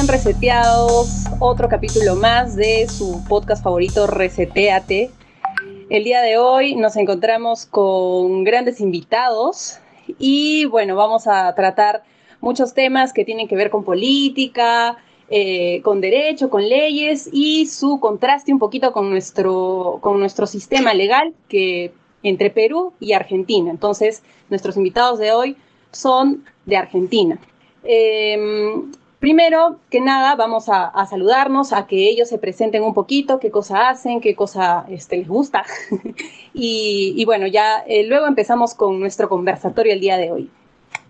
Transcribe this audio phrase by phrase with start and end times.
[0.00, 1.24] están reseteados?
[1.40, 5.10] Otro capítulo más de su podcast favorito, Reseteate.
[5.90, 9.80] El día de hoy nos encontramos con grandes invitados
[10.16, 12.04] y bueno, vamos a tratar
[12.40, 14.98] muchos temas que tienen que ver con política,
[15.30, 20.94] eh, con derecho, con leyes y su contraste un poquito con nuestro, con nuestro sistema
[20.94, 21.92] legal que
[22.22, 23.68] entre Perú y Argentina.
[23.68, 25.56] Entonces, nuestros invitados de hoy
[25.90, 27.40] son de Argentina.
[27.82, 33.50] Em, primero que nada, vamos a, saludarnos, a que ellos se presenten un poquito, qué
[33.50, 35.64] cosa hacen, qué cosa este, les gusta.
[36.54, 40.50] y, bueno, ya eh, luego empezamos con nuestro conversatorio el día de hoy.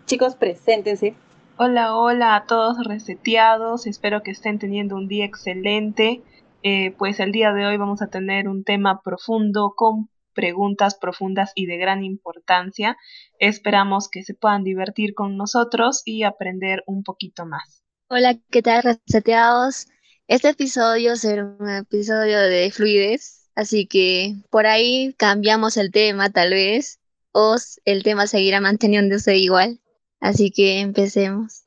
[0.07, 1.15] Chicos, preséntense.
[1.59, 6.23] Hola, hola a todos reseteados, espero que estén teniendo un día excelente.
[6.63, 11.51] Eh, pues el día de hoy vamos a tener un tema profundo, con preguntas profundas
[11.57, 12.97] y de gran importancia.
[13.41, 17.78] Esperamos que se puedan divertir con nosotros y aprender un poquito más.
[18.11, 19.87] Hola, ¿qué tal, reseteados?
[20.29, 26.53] Este episodio será un episodio de fluidez, así que por ahí cambiamos el tema tal
[26.53, 27.01] vez,
[27.33, 29.81] o el tema seguirá manteniéndose igual.
[30.21, 31.65] Así que empecemos.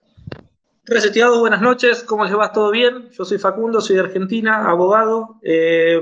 [0.86, 2.52] Reseteados, buenas noches, ¿cómo les va?
[2.52, 3.12] ¿Todo bien?
[3.12, 5.40] Yo soy Facundo, soy de Argentina, abogado.
[5.44, 6.02] Eh,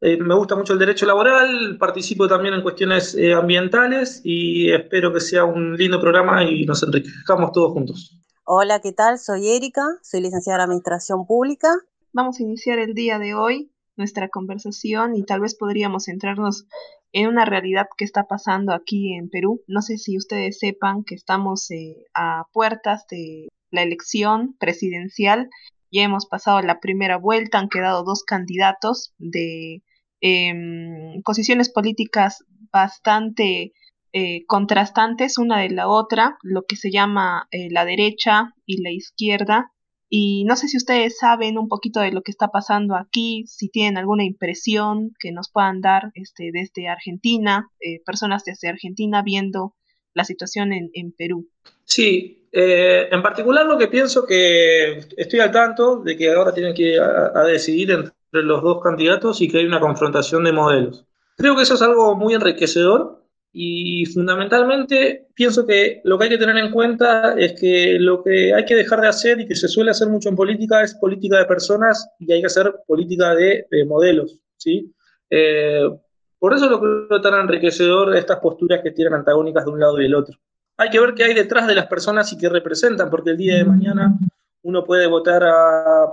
[0.00, 5.12] eh, me gusta mucho el derecho laboral, participo también en cuestiones eh, ambientales y espero
[5.12, 8.23] que sea un lindo programa y nos enriquezcamos todos juntos.
[8.44, 9.18] Hola, ¿qué tal?
[9.18, 11.68] Soy Erika, soy licenciada en Administración Pública.
[12.12, 16.66] Vamos a iniciar el día de hoy nuestra conversación y tal vez podríamos centrarnos
[17.12, 19.62] en una realidad que está pasando aquí en Perú.
[19.66, 25.48] No sé si ustedes sepan que estamos eh, a puertas de la elección presidencial.
[25.90, 29.82] Ya hemos pasado la primera vuelta, han quedado dos candidatos de
[30.26, 33.74] Em, posiciones políticas bastante
[34.16, 38.92] eh, contrastantes una de la otra, lo que se llama eh, la derecha y la
[38.92, 39.72] izquierda.
[40.08, 43.70] Y no sé si ustedes saben un poquito de lo que está pasando aquí, si
[43.70, 49.74] tienen alguna impresión que nos puedan dar este, desde Argentina, eh, personas desde Argentina viendo
[50.12, 51.48] la situación en, Perú.
[51.82, 57.00] Sí, en particular lo que pienso que estoy al tanto de que ahora tienen que
[57.48, 61.04] decidir entre los dos candidatos y que hay una confrontación de modelos.
[61.36, 63.23] Creo que eso es algo muy enriquecedor
[63.56, 68.52] y fundamentalmente pienso que lo que hay que tener en cuenta es que lo que
[68.52, 71.38] hay que dejar de hacer y que se suele hacer mucho en política es política
[71.38, 74.40] de personas y hay que hacer política de, modelos.
[74.56, 74.92] ¿sí?
[75.30, 75.88] Eh,
[76.36, 80.02] por eso lo creo tan enriquecedor estas posturas que tienen antagónicas de un lado y
[80.02, 80.36] del otro.
[80.76, 83.54] Hay que ver qué hay detrás de las personas y qué representan, porque el día
[83.54, 84.18] de mañana
[84.62, 86.06] uno puede votar a,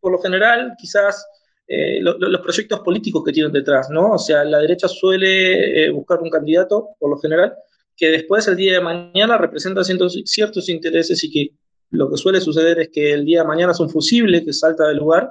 [0.00, 1.24] por lo general, quizás
[1.70, 4.12] eh, los proyectos políticos que tienen detrás, ¿no?
[4.12, 7.54] O sea, la derecha suele eh, buscar un candidato, por lo general,
[7.94, 11.54] que después el día de mañana representa ciertos, intereses y que
[11.90, 14.88] lo que suele suceder es que el día de mañana es un fusible que salta
[14.88, 15.30] del lugar,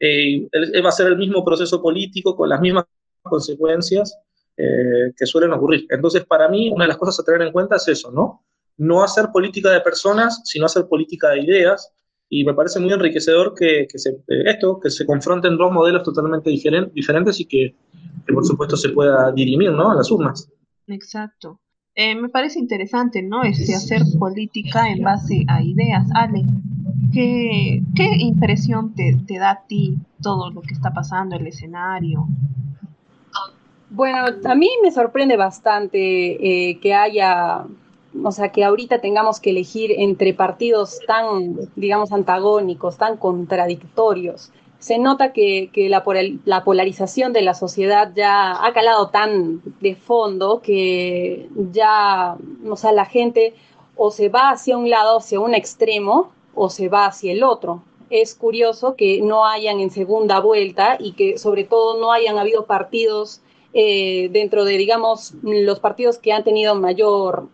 [0.00, 0.48] eh,
[0.84, 2.84] va a ser el mismo proceso político con las mismas
[3.22, 4.18] consecuencias
[4.56, 5.86] que suelen ocurrir.
[5.88, 8.44] Entonces, para mí, una de las cosas a tener en cuenta es eso, ¿no?
[8.76, 11.92] No hacer política de personas, sino hacer política de ideas,
[12.28, 16.50] y me parece muy enriquecedor que, se, eh, esto, que se confronten dos modelos totalmente
[16.50, 17.74] diferentes y que,
[18.32, 19.94] por supuesto se pueda dirimir ¿no?
[19.94, 20.50] las urnas.
[20.86, 21.60] Exacto.
[21.94, 23.42] Eh, me parece interesante, ¿no?
[23.42, 26.06] Este, hacer política en base a ideas.
[26.14, 26.44] Ale,
[27.12, 32.28] ¿qué, qué impresión te, te da a ti todo lo que está pasando, el escenario?
[33.90, 35.98] Bueno, a mí me sorprende bastante
[36.70, 37.64] eh, que haya
[38.24, 44.50] o sea, que ahorita tengamos que elegir entre partidos tan, digamos, antagónicos, tan contradictorios.
[44.78, 46.04] Se nota que, la,
[46.44, 52.36] la, polarización de la sociedad ya ha calado tan de fondo que ya,
[52.68, 53.54] o sea, la gente
[53.96, 57.82] o se va hacia un lado, hacia un extremo, o se va hacia el otro.
[58.10, 62.64] Es curioso que no hayan en segunda vuelta y que sobre todo no hayan habido
[62.66, 63.42] partidos
[63.74, 67.48] eh, dentro de, digamos, los partidos que han tenido mayor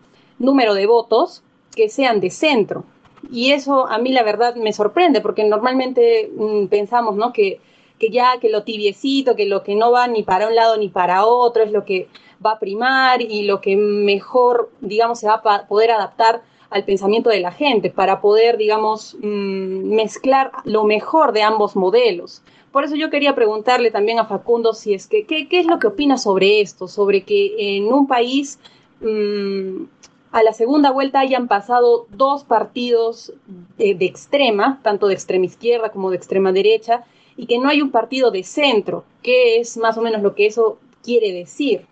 [0.45, 1.43] número de votos
[1.75, 2.85] que sean de centro.
[3.31, 7.33] Y eso a mí la verdad me sorprende, porque normalmente mm, pensamos, ¿no?
[7.33, 7.61] Que,
[7.99, 10.89] que ya, que lo tibiecito, que lo que no va ni para un lado ni
[10.89, 12.09] para otro es lo que
[12.45, 17.31] va a primar y lo que mejor, digamos, se va a poder adaptar al pensamiento
[17.31, 22.43] de la gente para poder, digamos, mm, mezclar lo mejor de ambos modelos.
[22.73, 25.79] Por eso yo quería preguntarle también a Facundo si es que, ¿qué, qué es lo
[25.79, 26.89] que opina sobre esto?
[26.89, 28.59] Sobre que en un país
[29.01, 29.85] mmm,
[30.35, 33.33] a la segunda vuelta hayan pasado dos partidos
[33.79, 37.05] de, extrema, tanto de extrema izquierda como de extrema derecha,
[37.37, 40.47] y que no hay un partido de centro, ¿Qué es más o menos lo que
[40.47, 41.87] eso quiere decir.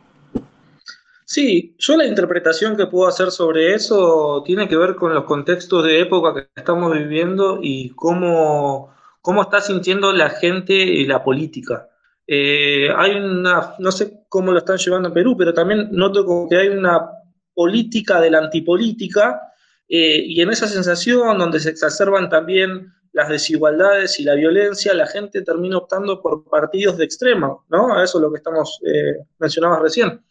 [1.24, 5.84] Sí, yo la interpretación que puedo hacer sobre eso tiene que ver con los contextos
[5.84, 11.88] de época que estamos viviendo y cómo, cómo está sintiendo la gente y la política.
[12.26, 16.56] Eh, hay una, no sé cómo lo están llevando en Perú, pero también noto que
[16.56, 17.21] hay una
[17.54, 19.40] política de la antipolítica
[19.88, 25.06] eh, y en esa sensación donde se exacerban también las desigualdades y la violencia, la
[25.06, 28.02] gente termina optando por partidos de extrema, ¿no?
[28.02, 30.24] Eso es lo que estamos eh, mencionabas recién.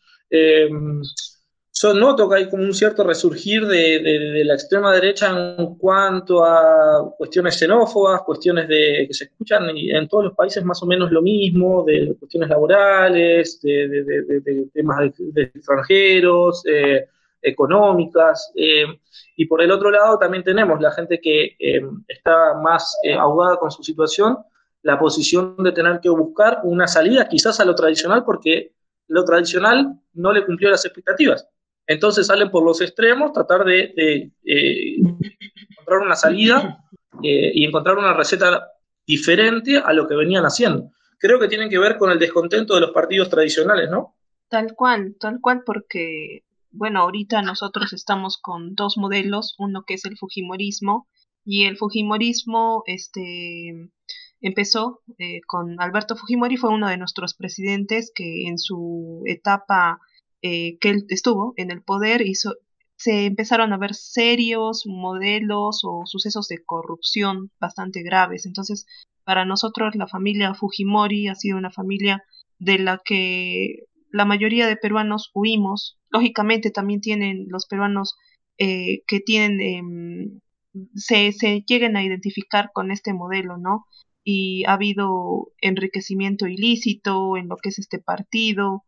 [1.84, 7.14] Eh, noto que hay como un cierto resurgir de, la extrema derecha en cuanto a
[7.18, 11.22] cuestiones xenófobas, cuestiones de, que se escuchan en todos los países más o menos lo
[11.22, 17.08] mismo, de cuestiones laborales, de, temas de, extranjeros, eh,
[17.42, 18.52] económicas.
[18.56, 18.86] Eh,
[19.36, 23.72] y por el otro lado también tenemos la gente que eh, está más ahogada con
[23.72, 24.38] su situación,
[24.84, 28.74] la posición de tener que buscar una salida quizás a lo tradicional porque
[29.08, 31.48] lo tradicional no le cumplió las expectativas.
[31.88, 36.86] Entonces salen por los extremos, tratar de, eh, encontrar una salida
[37.24, 38.68] eh, y encontrar una receta
[39.06, 40.92] diferente a lo que venían haciendo.
[41.18, 44.16] Creo que tienen que ver con el descontento de los partidos tradicionales, ¿no?
[44.48, 50.06] Tal cual, tal cual, porque, bueno, ahorita nosotros estamos con dos modelos, uno que es
[50.06, 51.08] el Fujimorismo,
[51.44, 53.90] y el Fujimorismo, este,
[54.42, 60.00] empezó eh, con Alberto Fujimori, fue uno de nuestros presidentes que en su etapa
[60.42, 62.56] eh, que él estuvo en el poder hizo,
[62.96, 68.46] se empezaron a ver serios modelos o sucesos de corrupción bastante graves.
[68.46, 68.86] Entonces,
[69.24, 72.24] para nosotros la familia Fujimori ha sido una familia
[72.60, 76.00] de la que la mayoría de peruanos huimos.
[76.10, 78.16] Lógicamente también tienen los peruanos
[78.58, 80.40] eh, que tienen, em,
[80.96, 83.86] se, se lleguen a identificar con este modelo, ¿no?
[84.24, 88.84] Y ha habido enriquecimiento ilícito en lo que es este partido,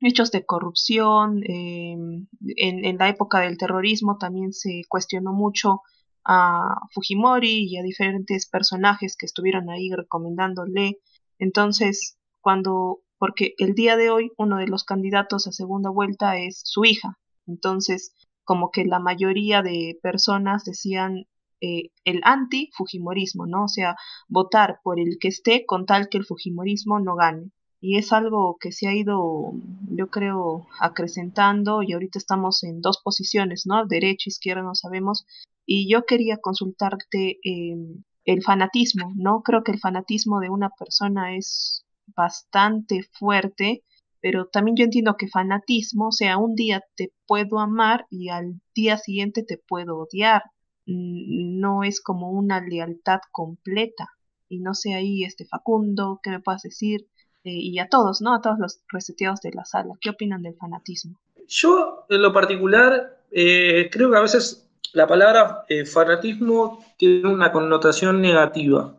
[0.00, 1.42] hechos de corrupción.
[1.44, 5.82] Em, en, en, la época del terrorismo también se cuestionó mucho
[6.24, 10.98] a Fujimori y a diferentes personajes que estuvieron ahí recomendándole.
[11.38, 16.60] Entonces, cuando, porque el día de hoy uno de los candidatos a segunda vuelta es
[16.64, 17.18] su hija.
[17.46, 18.14] Entonces,
[18.44, 21.26] como que la mayoría de personas decían
[21.60, 23.64] eh, el anti-Fujimorismo, ¿no?
[23.64, 23.96] O sea,
[24.28, 28.56] votar por el que esté con tal que el Fujimorismo no gane y es algo
[28.60, 29.52] que se ha ido,
[29.90, 33.86] yo creo, acrecentando y ahorita estamos en dos posiciones, ¿no?
[33.86, 35.26] Derecha, izquierda, no sabemos.
[35.64, 37.38] Y yo quería consultarte
[38.24, 39.42] el fanatismo, ¿no?
[39.42, 41.84] Creo que el fanatismo de una persona es
[42.16, 43.84] bastante fuerte,
[44.20, 48.60] pero también yo entiendo que fanatismo, o sea, un día te puedo amar y al
[48.74, 50.42] día siguiente te puedo odiar.
[50.86, 54.08] No es como una lealtad completa.
[54.48, 57.06] Y no sé ahí, este Facundo, ¿qué me puedas decir?
[57.44, 58.34] Eh, y a todos, ¿no?
[58.34, 59.94] A todos los reseteados de la sala.
[60.00, 61.18] ¿Qué opinan del fanatismo?
[61.48, 67.52] Yo, en lo particular, eh, creo que a veces la palabra eh, fanatismo tiene una
[67.52, 68.94] connotación negativa.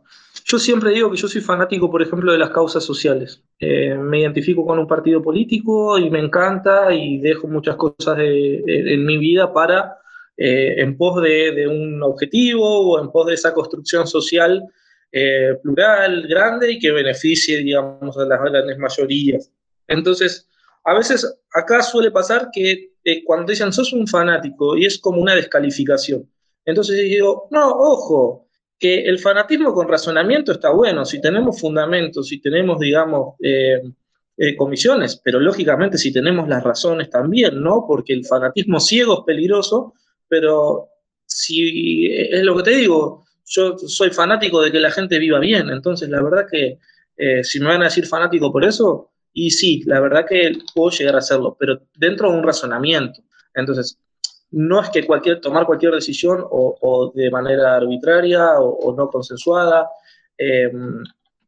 [0.46, 3.44] Yo siempre digo que yo soy fanático, por ejemplo, de las causas sociales.
[3.60, 9.18] me identifico con un partido político y me encanta y dejo muchas cosas en mi
[9.18, 9.98] vida para,
[10.38, 14.64] en pos de, de, un objetivo o en pos de esa construcción social
[15.12, 19.52] eh, plural, grande y que beneficie, digamos, a las grandes mayorías.
[19.88, 20.48] Entonces,
[20.84, 25.22] a veces acá suele pasar que eh, cuando dicen sos un fanático y es como
[25.22, 26.30] una descalificación.
[26.66, 32.40] Entonces digo, no, ojo, que el fanatismo con razonamiento está bueno, si tenemos fundamentos, si
[32.40, 33.82] tenemos, digamos, eh,
[34.56, 37.86] comisiones, pero lógicamente si tenemos las razones también, ¿no?
[37.88, 39.94] Porque el fanatismo ciego es peligroso,
[40.28, 40.90] pero
[41.26, 45.70] si es lo que te digo, yo soy fanático de que la gente viva bien,
[45.70, 46.80] entonces la verdad que
[47.18, 50.92] eh, si me van a decir fanático por eso, y sí, la verdad que puedo
[50.92, 53.22] llegar a hacerlo, pero dentro de un razonamiento.
[53.54, 53.98] Entonces,
[54.52, 59.90] no es que cualquier, tomar cualquier decisión o, de manera arbitraria o, no consensuada
[60.38, 61.04] em,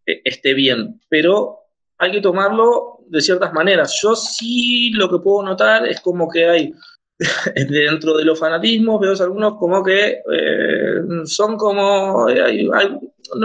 [0.06, 1.60] e, esté bien, pero
[1.98, 4.00] hay que tomarlo de ciertas maneras.
[4.02, 6.74] Yo sí lo que puedo notar es como que hay
[7.70, 12.30] dentro de los fanatismos veo algunos como que eh, son como...
[12.30, 12.70] Eh,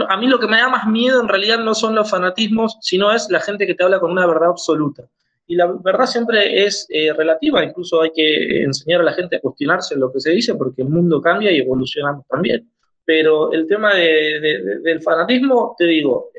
[0.09, 3.13] a mí lo que me da más miedo en realidad no son los fanatismos, sino
[3.13, 5.05] es la gente que te habla con una verdad absoluta.
[5.47, 9.41] Y la verdad siempre es eh, relativa, incluso hay que enseñar a la gente a
[9.41, 12.69] cuestionarse lo que se dice porque el mundo cambia y evolucionamos también.
[13.05, 16.31] Pero el tema del fanatismo, te digo,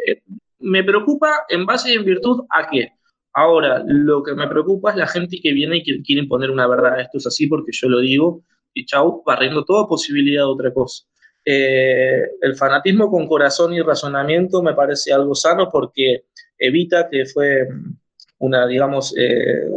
[0.60, 2.92] me preocupa en base y en virtud a qué?
[3.38, 6.68] Ahora, lo que me preocupa es la gente que viene y que quiere imponer una
[6.68, 7.00] verdad.
[7.00, 8.42] Esto es así porque yo lo digo
[8.74, 11.06] y chau, barriendo toda posibilidad de otra cosa.
[11.46, 16.24] Eh, el fanatismo con corazón y razonamiento me parece algo sano porque
[16.58, 17.68] evita que fue
[18.40, 19.70] una, digamos, eh,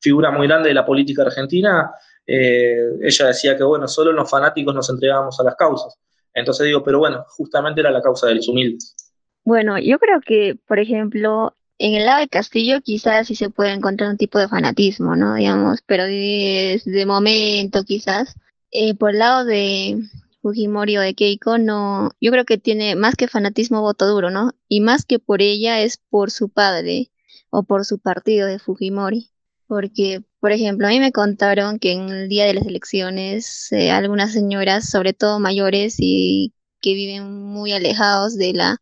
[0.00, 1.92] figura muy grande de la política argentina,
[2.26, 5.96] eh, ella decía que, bueno, solo los fanáticos nos entregábamos a las causas.
[6.34, 8.96] Entonces digo, pero bueno, justamente era la causa de los humildes.
[9.44, 13.72] Bueno, yo creo que, por ejemplo, en el lado de Castillo quizás sí se puede
[13.72, 15.34] encontrar un tipo de fanatismo, ¿no?
[15.34, 18.34] Digamos, pero de, momento quizás.
[18.70, 19.98] Eh, por el lado de
[20.42, 24.52] Fujimori o de Keiko, no, yo creo que tiene más que fanatismo voto duro, ¿no?
[24.68, 27.10] Y más que por ella es por su padre
[27.50, 29.30] o por su partido de Fujimori.
[29.66, 33.90] Porque, por ejemplo, a mí me contaron que en el día de las elecciones eh,
[33.90, 38.76] algunas señoras, sobre todo mayores y que viven muy alejados de la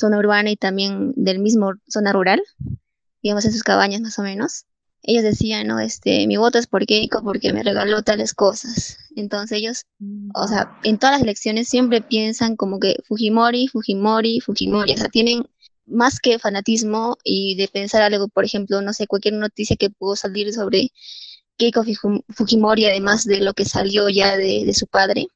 [0.00, 2.42] zona urbana y también del mismo zona rural,
[3.22, 4.64] digamos en sus cabañas más o menos,
[5.02, 8.98] ellos decían, no, este, mi voto es por Keiko porque me regaló tales cosas.
[9.16, 9.86] Entonces ellos,
[10.34, 15.08] o sea, en todas las elecciones siempre piensan como que Fujimori, Fujimori, Fujimori, o sea,
[15.08, 15.44] tienen
[15.86, 20.16] más que fanatismo y de pensar algo, por ejemplo, no sé, cualquier noticia que pudo
[20.16, 20.92] salir sobre
[21.56, 21.84] Keiko
[22.28, 25.26] Fujimori, además de lo que salió ya de, su padre,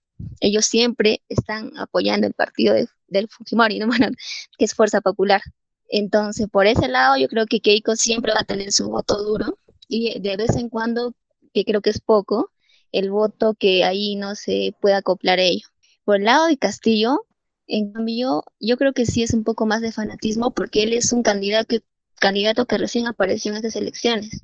[0.40, 2.74] ellos siempre están apoyando el partido
[3.08, 3.88] del Fujimori, ¿no?
[4.58, 5.42] que es Fuerza Popular.
[5.88, 9.58] Entonces, por ese lado, yo creo que Keiko siempre va a tener su voto duro
[9.88, 11.14] y de vez en cuando,
[11.52, 12.50] que creo que es poco,
[12.92, 15.68] el voto que ahí no se pueda acoplar a ello.
[16.04, 17.26] Por el lado de Castillo,
[17.66, 21.12] en cambio, yo creo que sí es un poco más de fanatismo porque él es
[21.12, 21.82] un candidato que,
[22.20, 24.42] candidato que recién apareció en estas elecciones.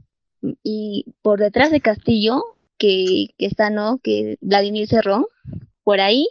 [0.62, 2.42] Y por detrás de Castillo,
[2.80, 3.98] que, está, ¿no?
[3.98, 5.26] Que Vladimir Cerrón,
[5.84, 6.26] por ahí,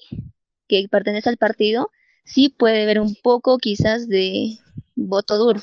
[0.68, 1.91] que pertenece al partido,
[2.25, 4.58] sí puede ver un poco quizás de
[4.96, 5.62] voto duro,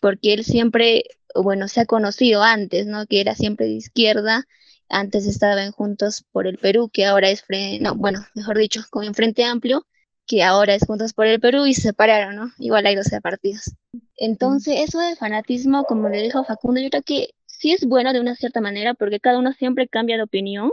[0.00, 1.04] porque él siempre,
[1.34, 3.06] bueno, se ha conocido antes, ¿no?
[3.06, 4.46] Que era siempre de izquierda,
[4.88, 7.44] antes estaban Juntos por el Perú, que ahora es,
[7.80, 9.84] no, bueno, mejor dicho, con el Frente Amplio,
[10.26, 12.52] que ahora es Juntos por el Perú y se separaron, ¿no?
[12.58, 13.72] Igual hay 12 partidos.
[14.16, 17.30] Entonces, eso de fanatismo, como le dijo Facundo, yo creo que
[17.64, 20.70] sí es bueno de una cierta manera porque cada uno siempre cambia de opinión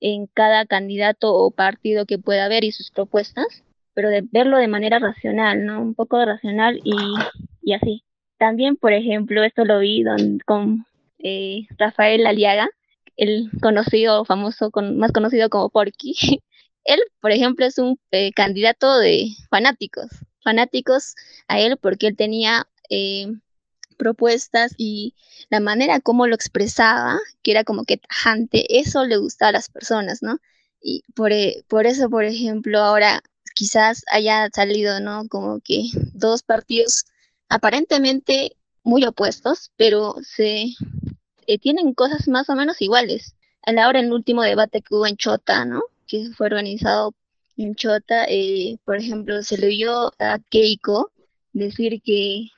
[0.00, 3.46] en cada candidato o partido que pueda haber y sus propuestas,
[3.94, 5.80] pero de verlo de manera racional, ¿no?
[5.80, 6.92] Un poco racional y,
[7.62, 8.04] y así.
[8.36, 10.04] También, por ejemplo, esto lo vi
[10.44, 10.84] con
[11.18, 12.68] eh, Rafael Aliaga,
[13.16, 16.14] el conocido, famoso, con, más conocido como Porky,
[16.84, 20.10] él, por ejemplo, es un eh, candidato de fanáticos,
[20.42, 21.14] fanáticos
[21.48, 23.28] a él porque él tenía eh,
[23.94, 25.14] propuestas y
[25.50, 29.68] la manera como lo expresaba, que era como que tajante, eso le gustaba a las
[29.68, 30.38] personas, ¿no?
[30.80, 33.22] Y por, eh, por eso, por ejemplo, ahora
[33.54, 35.28] quizás haya salido, ¿no?
[35.28, 37.04] Como que dos partidos
[37.48, 40.74] aparentemente muy opuestos, pero se
[41.60, 43.34] tienen cosas más o menos iguales.
[43.62, 45.82] A la hora, el último debate que hubo en Chota, ¿no?
[46.06, 47.14] que fue organizado
[47.56, 51.12] en Chota, eh, por ejemplo, se le oyó a Keiko
[51.52, 52.48] decir que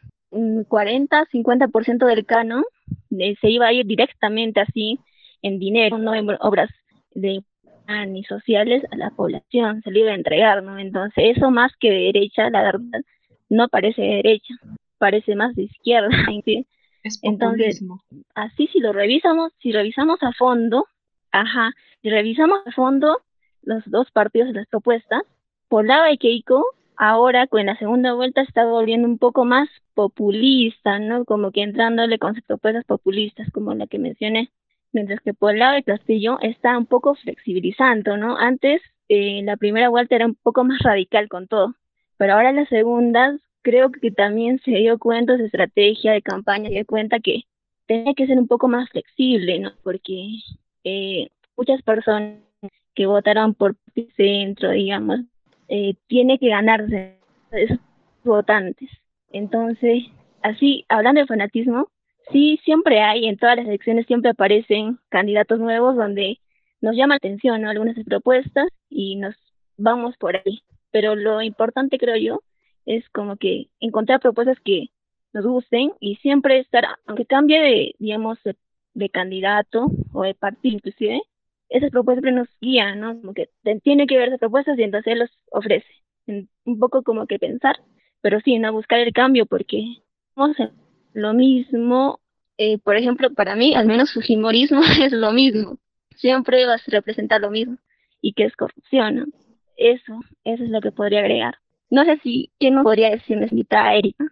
[0.69, 2.65] 40, 50% del canon
[3.19, 4.99] eh, se iba a ir directamente así
[5.43, 6.71] en dinero, no en obras
[7.15, 7.43] de
[8.09, 10.79] ni sociales a la población, se le iba a entregar, ¿no?
[10.79, 13.01] Entonces, eso más que de derecha, la verdad,
[13.49, 14.55] no parece de derecha,
[14.99, 16.09] parece más de izquierda.
[17.23, 17.85] Entonces,
[18.35, 20.87] así si lo revisamos, si revisamos a fondo,
[21.31, 21.71] ajá,
[22.03, 23.23] si revisamos a fondo,
[23.63, 25.23] los dos partidos de las propuestas.
[25.69, 26.65] Por lado de Keiko,
[26.97, 31.25] ahora con la segunda vuelta está volviendo un poco más populista, ¿no?
[31.25, 34.51] Como que entrándole con propuestas populistas, como la que mencioné.
[34.93, 38.37] Mientras que por el lado de Castillo está un poco flexibilizando, ¿no?
[38.39, 41.75] Antes, eh, la primera vuelta era un poco más radical con todo,
[42.17, 46.75] pero ahora la segunda creo que también se dio cuenta de estrategia de campaña, se
[46.75, 47.43] dio cuenta que
[47.87, 49.73] tenía que ser un poco más flexible, ¿no?
[49.83, 50.39] Porque
[50.85, 52.39] eh, muchas personas
[52.95, 53.77] que votaron por
[54.17, 55.21] centro, digamos,
[55.69, 57.17] eh, tiene que ganarse
[57.53, 57.79] esos
[58.25, 58.91] votantes.
[59.31, 60.05] Entonces,
[60.43, 61.89] así, hablando de fanatismo,
[62.33, 66.39] sí, siempre hay, en todas las elecciones siempre aparecen candidatos nuevos donde
[66.81, 67.71] nos llama la atención ¿no?
[67.71, 69.35] algunas propuestas y nos
[69.77, 70.63] vamos por ahí.
[70.91, 72.43] Pero lo importante, creo yo,
[72.85, 74.87] es como que encontrar propuestas que
[75.33, 78.39] nos gusten y siempre estar, aunque cambie de, digamos,
[78.95, 81.21] de candidato o de partido inclusive,
[81.69, 83.21] esas propuestas nos guían, ¿no?
[83.21, 83.51] Como que
[83.83, 85.87] tiene que ver esas propuestas y entonces él los ofrece.
[86.27, 87.77] Un poco como que pensar,
[88.21, 89.83] pero sí, no buscar el cambio porque
[90.35, 90.71] vamos a
[91.13, 92.21] lo mismo.
[92.59, 95.79] Eh, por ejemplo, para mí, al menos Fujimorismo es lo mismo.
[96.17, 97.77] Siempre vas a representar lo mismo
[98.21, 99.27] y que es corrupción, ¿no?
[99.77, 101.57] Eso, eso es lo que podría agregar.
[101.91, 103.39] No sé si, ¿quién nos podría decir,
[103.71, 104.25] a Erika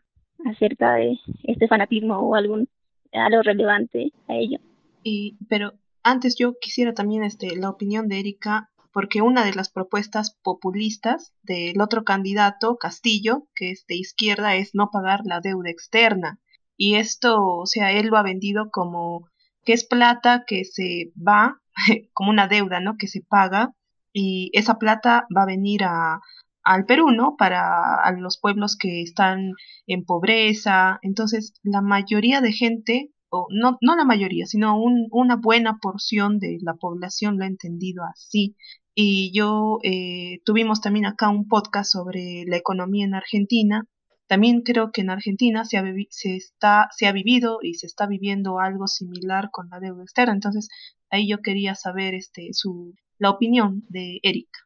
[0.46, 2.68] acerca de este fanatismo o algún
[3.12, 4.58] algo relevante a ello?
[5.02, 5.74] Y, pero
[6.04, 11.34] antes yo quisiera también este, la opinión de Erika, porque una de las propuestas populistas
[11.42, 16.38] del otro candidato, Castillo, que es de izquierda, es no pagar la deuda externa.
[16.76, 19.28] Y esto, o sea, él lo ha vendido como
[19.64, 21.60] que es plata que se va
[22.12, 22.96] como una deuda, ¿no?
[22.96, 23.72] Que se paga
[24.12, 26.20] y esa plata va a venir a,
[26.62, 27.36] al Perú, ¿no?
[27.36, 29.52] Para los pueblos que están
[29.86, 30.98] en pobreza.
[31.02, 33.10] Entonces, la mayoría de gente,
[33.50, 38.56] no, no la mayoría, sino una buena porción de la población lo ha entendido así.
[38.94, 43.86] Y yo eh, tuvimos también acá un podcast sobre la economía en Argentina.
[44.26, 48.06] También creo que en Argentina se ha, se, está, se ha vivido y se está
[48.06, 50.32] viviendo algo similar con la deuda externa.
[50.32, 50.68] Entonces,
[51.10, 54.60] ahí yo quería saber este, su, la opinión de Erika.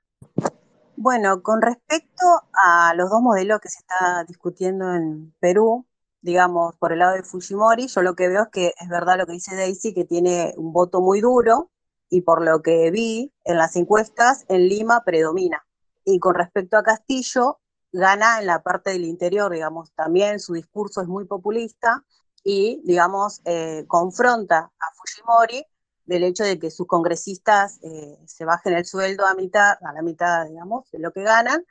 [1.00, 2.24] Bueno, con respecto
[2.64, 5.86] a los dos modelos que se está discutiendo en Perú,
[6.28, 9.24] digamos, por el lado de Fujimori, yo lo que veo es que es verdad lo
[9.24, 11.70] que dice Daisy, que tiene un voto muy duro
[12.10, 15.64] y por lo que vi en las encuestas, en Lima predomina.
[16.04, 17.60] Y con respecto a Castillo,
[17.92, 22.04] gana en la parte del interior, digamos, también su discurso es muy populista
[22.44, 25.64] y, digamos, eh, confronta a Fujimori
[26.04, 30.02] del hecho de que sus congresistas eh, se bajen el sueldo a mitad, a la
[30.02, 31.64] mitad, digamos, de lo que ganan,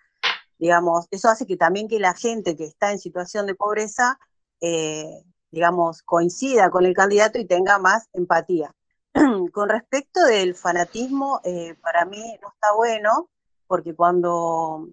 [0.58, 4.20] digamos, eso hace que también que la gente que está en situación de pobreza,
[4.62, 8.74] eh, digamos, coincida con el candidato y tenga más empatía.
[9.54, 13.30] con respecto del fanatismo, eh, para mí no está bueno,
[13.68, 14.90] porque cuando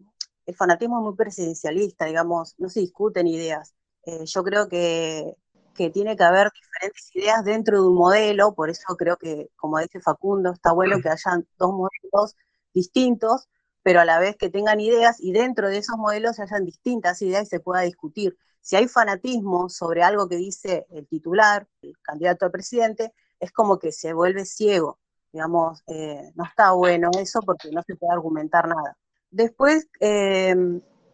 [0.47, 3.75] el fanatismo es muy presidencialista, digamos, no se discuten ideas.
[4.27, 5.37] yo creo que
[5.75, 9.79] que tiene que haber diferentes ideas dentro de un modelo, por eso creo que, como
[9.79, 12.37] dice Facundo, está bueno que hayan dos modelos
[12.73, 13.49] distintos,
[13.85, 17.45] pero a la vez que tengan ideas y dentro de esos modelos hayan distintas ideas
[17.45, 18.37] y se pueda discutir.
[18.61, 23.79] Si hay fanatismo sobre algo que dice el titular, el candidato a presidente, es como
[23.79, 24.99] que se vuelve ciego,
[25.33, 28.97] digamos, eh, no está bueno eso porque no se puede argumentar nada.
[29.31, 30.57] Después, eh,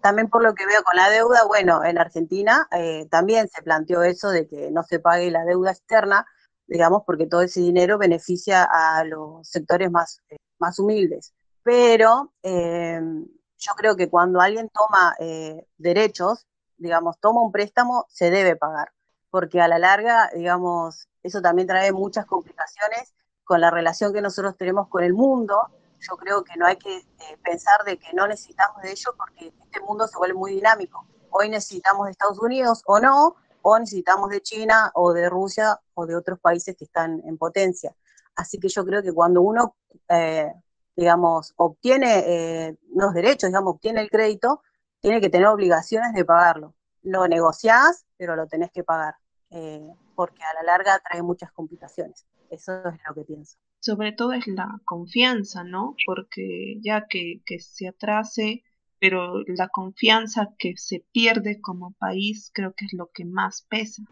[0.01, 4.03] también por lo que veo con la deuda, bueno, en Argentina eh, también se planteó
[4.05, 6.25] eso de que no se pague la deuda externa,
[6.67, 11.35] digamos, porque todo ese dinero beneficia a los sectores más, eh, más humildes.
[11.63, 13.27] Pero em,
[13.59, 16.47] yo creo que cuando alguien toma eh, derechos,
[16.77, 18.93] digamos, toma un préstamo, se debe pagar,
[19.31, 24.57] porque a la larga, digamos, eso también trae muchas complicaciones con la relación que nosotros
[24.57, 25.71] tenemos con el mundo
[26.01, 29.53] yo creo que no hay que eh, pensar de que no necesitamos de ello porque
[29.63, 31.07] este mundo se vuelve muy dinámico.
[31.31, 36.07] Hoy necesitamos de Estados Unidos o no, o necesitamos de China o de Rusia o
[36.07, 37.95] de otros países que están en potencia.
[38.35, 39.77] Así que yo creo que cuando uno,
[40.09, 40.53] eh,
[41.01, 44.63] digamos, obtiene eh, los derechos, digamos, obtiene el crédito,
[45.01, 46.75] tiene que tener obligaciones de pagarlo.
[47.03, 49.15] Lo negociás, pero lo tenés que pagar,
[50.15, 52.27] porque a la larga trae muchas complicaciones.
[52.51, 55.97] Eso es lo que pienso sobre todo es la confianza, ¿no?
[56.07, 58.63] Porque ya que, se atrase,
[58.99, 64.03] pero la confianza que se pierde como país creo que es lo que más pesa.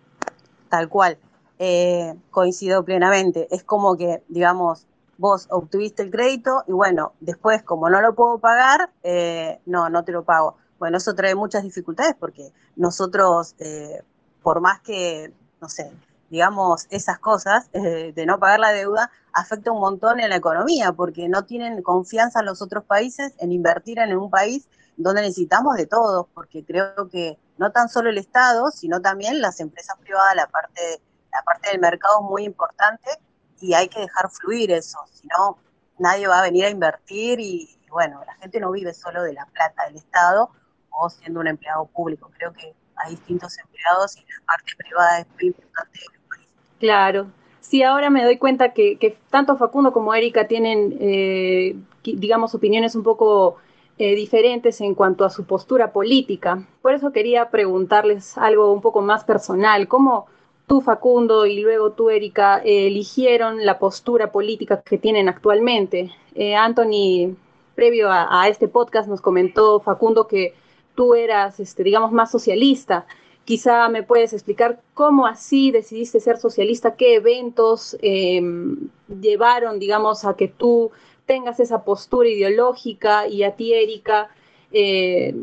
[0.71, 1.19] Tal cual,
[1.59, 3.47] eh, coincido plenamente.
[3.51, 4.87] Es como que, digamos,
[5.19, 10.05] vos obtuviste el crédito y bueno, después como no lo puedo pagar, eh, no, no
[10.05, 10.57] te lo pago.
[10.79, 14.03] Bueno, eso trae muchas dificultades porque nosotros, eh,
[14.43, 15.93] por más que, no sé,
[16.31, 20.93] digamos, esas cosas eh, de no pagar la deuda, afecta un montón en la economía,
[20.93, 25.77] porque no tienen confianza en los otros países en invertir en un país donde necesitamos
[25.77, 30.37] de todos, porque creo que no tan solo el Estado, sino también las empresas privadas,
[30.37, 31.03] la parte,
[31.33, 33.11] la parte del mercado es muy importante
[33.61, 35.59] y hay que dejar fluir eso, si no,
[35.99, 39.47] nadie va a venir a invertir y, bueno, la gente no vive solo de la
[39.47, 40.51] plata del Estado
[40.91, 45.27] o siendo un empleado público, creo que hay distintos empleados y la parte privada es
[45.35, 46.01] muy importante
[46.79, 47.27] Claro.
[47.61, 53.03] Sí, ahora me doy cuenta que, tanto Facundo como Erika tienen, eh, digamos, opiniones un
[53.03, 53.57] poco
[53.99, 56.67] eh, diferentes en cuanto a su postura política.
[56.81, 59.89] Por eso quería preguntarles algo un poco más personal.
[59.89, 60.29] ¿Cómo
[60.69, 66.13] tú, Facundo, y luego tú, Erika, eligieron la postura política que tienen actualmente?
[66.37, 67.35] Eh, Anthony,
[67.75, 70.55] previo a, a, este podcast, nos comentó, Facundo, que
[70.95, 73.07] tú eras, este, digamos, más socialista.
[73.45, 80.37] Quizá me puedes explicar cómo así decidiste ser socialista, qué eventos em, llevaron, digamos, a
[80.37, 80.91] que tú
[81.25, 84.29] tengas esa postura ideológica y a ti, Erika,
[84.71, 85.35] eh,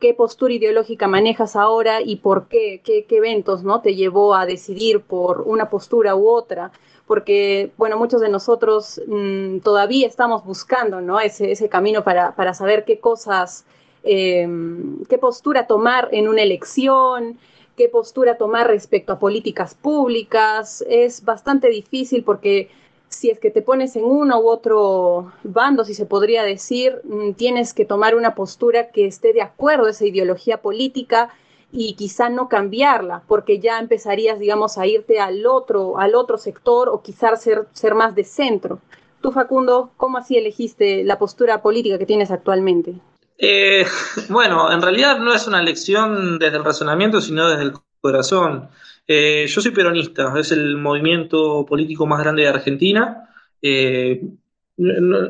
[0.00, 3.80] qué postura ideológica manejas ahora y por qué, qué, eventos ¿no?
[3.80, 6.70] te llevó a decidir por una postura u otra,
[7.06, 11.20] porque, bueno, muchos de nosotros mm, todavía estamos buscando ¿no?
[11.20, 13.64] ese, ese camino para, para saber qué cosas
[14.10, 17.38] Em, qué postura tomar en una elección,
[17.76, 20.84] qué postura tomar respecto a políticas públicas.
[20.88, 22.70] Es bastante difícil porque
[23.08, 27.32] si es que te pones en uno u otro bando, si se podría decir, mm,
[27.32, 31.30] tienes que tomar una postura que esté de acuerdo a esa ideología política
[31.72, 36.88] y quizá no cambiarla, porque ya empezarías, digamos, a irte al otro, al otro sector
[36.88, 38.80] o quizás ser, ser más de centro.
[39.20, 42.94] Tú, Facundo, ¿cómo así elegiste la postura política que tienes actualmente?
[43.36, 43.86] Eh,
[44.28, 48.68] bueno, en realidad no es una elección desde el razonamiento, sino desde el corazón.
[49.08, 53.28] Eh, yo soy peronista, es el movimiento político más grande de Argentina.
[53.62, 54.20] Eh,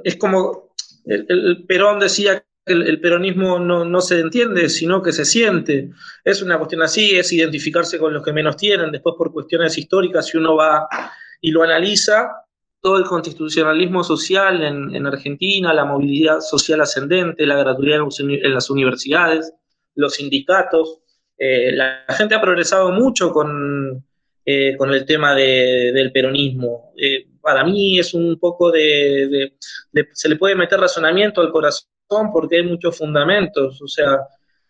[0.05, 0.75] es como
[1.07, 5.93] el, Perón decía que el, peronismo no, no, se entiende, sino que se siente.
[6.25, 8.93] Es una cuestión así, es identificarse con los que menos tienen.
[8.93, 10.89] Después, por cuestiones históricas, si uno va
[11.41, 12.31] y lo analiza,
[12.81, 19.53] todo el constitucionalismo social en, Argentina, la movilidad social ascendente, la gratuidad en, las universidades,
[19.95, 21.01] los sindicatos.
[21.39, 24.05] Eh, la gente ha progresado mucho con,
[24.51, 26.95] eh, con el tema del peronismo.
[26.97, 29.53] Eh, para mí es un poco de,
[30.13, 33.83] Se le puede meter razonamiento al corazón porque hay muchos fundamentos.
[33.83, 34.21] O sea,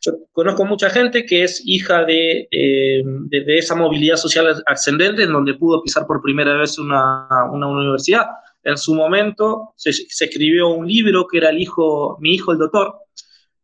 [0.00, 5.32] yo conozco mucha gente que es hija de, eh, de, esa movilidad social ascendente en
[5.32, 8.26] donde pudo pisar por primera vez una, una universidad.
[8.64, 12.58] En su momento se, se, escribió un libro que era el hijo, Mi hijo el
[12.58, 12.96] doctor,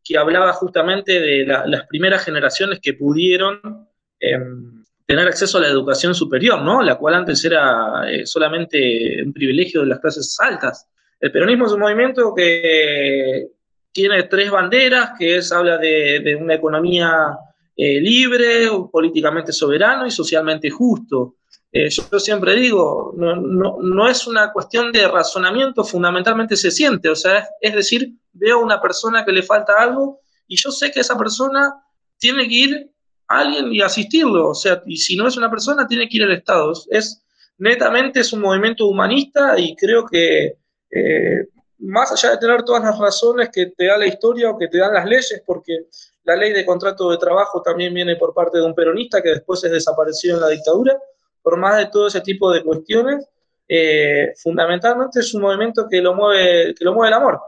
[0.05, 3.89] que hablaba justamente de las primeras generaciones que pudieron
[4.21, 6.83] em, tener acceso a la educación superior, ¿no?
[6.83, 10.87] La cual antes era eh, solamente un privilegio de las clases altas.
[11.21, 13.49] El peronismo es un movimiento que
[13.93, 17.39] tiene tres banderas, que es, habla de, una economía
[17.77, 21.37] eh, libre, políticamente soberano y socialmente justo.
[21.73, 27.49] Eh, yo, siempre digo, no, es una cuestión de razonamiento, fundamentalmente se siente, o sea,
[27.61, 31.17] es, decir, veo a una persona que le falta algo y yo sé que esa
[31.17, 31.75] persona
[32.19, 32.91] tiene que ir
[33.29, 36.25] a alguien y asistirlo, o sea, y si no es una persona, tiene que ir
[36.25, 36.73] al Estado.
[36.91, 37.23] Es,
[37.59, 40.59] netamente es un movimiento humanista y creo que
[40.91, 44.69] eh, más allá de tener todas las razones que te da la historia o que
[44.69, 45.87] te dan las leyes, porque
[46.25, 49.63] la ley de contrato de trabajo también viene por parte de un peronista que después
[49.65, 50.97] es desaparecido en la dictadura,
[51.43, 53.27] por más de todo ese tipo de cuestiones,
[53.69, 57.41] eh, fundamentalmente es un movimiento que lo, mueve, que lo mueve el amor.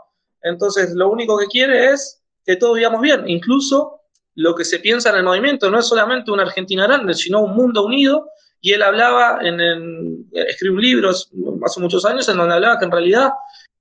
[0.46, 4.00] Entonces, lo único que quiere es que todos vivamos bien, incluso
[4.34, 7.54] lo que se piensa en el movimiento no es solamente una Argentina grande, sino un
[7.54, 8.30] mundo unido,
[8.60, 11.30] y él hablaba, en, en escribió libros
[11.64, 13.32] hace muchos años en donde hablaba que en realidad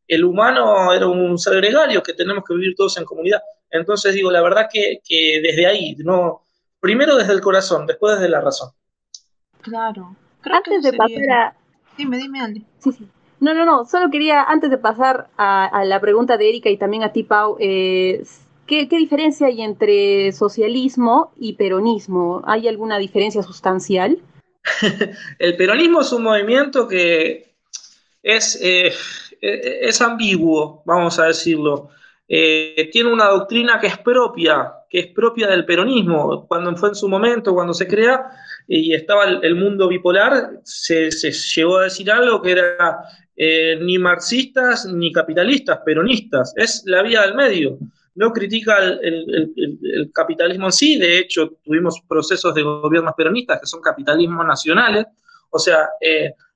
[0.07, 3.41] el humano era un ser gregario, que tenemos que vivir todos en comunidad.
[3.69, 5.01] Entonces digo, la verdad que,
[5.41, 6.43] desde ahí, no,
[6.79, 8.71] primero desde el corazón, después desde la razón.
[9.61, 10.15] Claro.
[10.43, 11.55] antes de pasar a...
[11.97, 12.65] Dime, dime, Andy.
[12.79, 13.07] Sí, sí.
[13.39, 17.03] No, no, no, solo quería, antes de pasar a, la pregunta de Erika y también
[17.03, 18.23] a ti, Pau, eh,
[18.65, 22.41] ¿qué, ¿qué diferencia hay entre socialismo y peronismo?
[22.45, 24.19] ¿Hay alguna diferencia sustancial?
[25.39, 27.53] el peronismo es un movimiento que
[28.23, 28.59] es...
[28.61, 28.93] Eh,
[29.41, 31.89] eh, es ambiguo, vamos a decirlo.
[32.27, 36.47] Eh, tiene una doctrina que es propia, que es propia del peronismo.
[36.47, 38.25] Cuando fue en su momento, cuando se crea
[38.67, 43.03] y estaba el, mundo bipolar, se, llegó a decir algo que era
[43.35, 46.53] eh, ni marxistas ni capitalistas, peronistas.
[46.55, 47.77] Es la vía del medio.
[48.15, 53.81] No critica el, capitalismo en sí, de hecho tuvimos procesos de gobiernos peronistas que son
[53.81, 55.05] capitalismos nacionales.
[55.49, 55.89] O sea,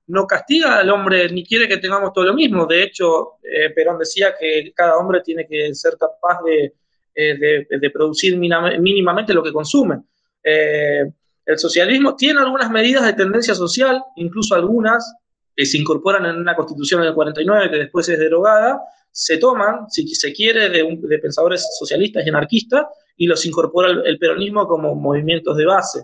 [0.09, 2.65] no castiga al hombre ni quiere que tengamos todo lo mismo.
[2.65, 6.73] De hecho, eh, Perón decía que cada hombre tiene que ser capaz de,
[7.15, 10.01] eh, producir mínimamente lo que consume.
[10.43, 11.03] Eh,
[11.45, 15.15] el socialismo tiene algunas medidas de tendencia social, incluso algunas
[15.59, 18.79] que se incorporan en una constitución del 49 que después es derogada,
[19.11, 22.85] se toman, si se quiere, de, pensadores socialistas y anarquistas
[23.17, 25.99] y los incorpora el peronismo como movimientos de base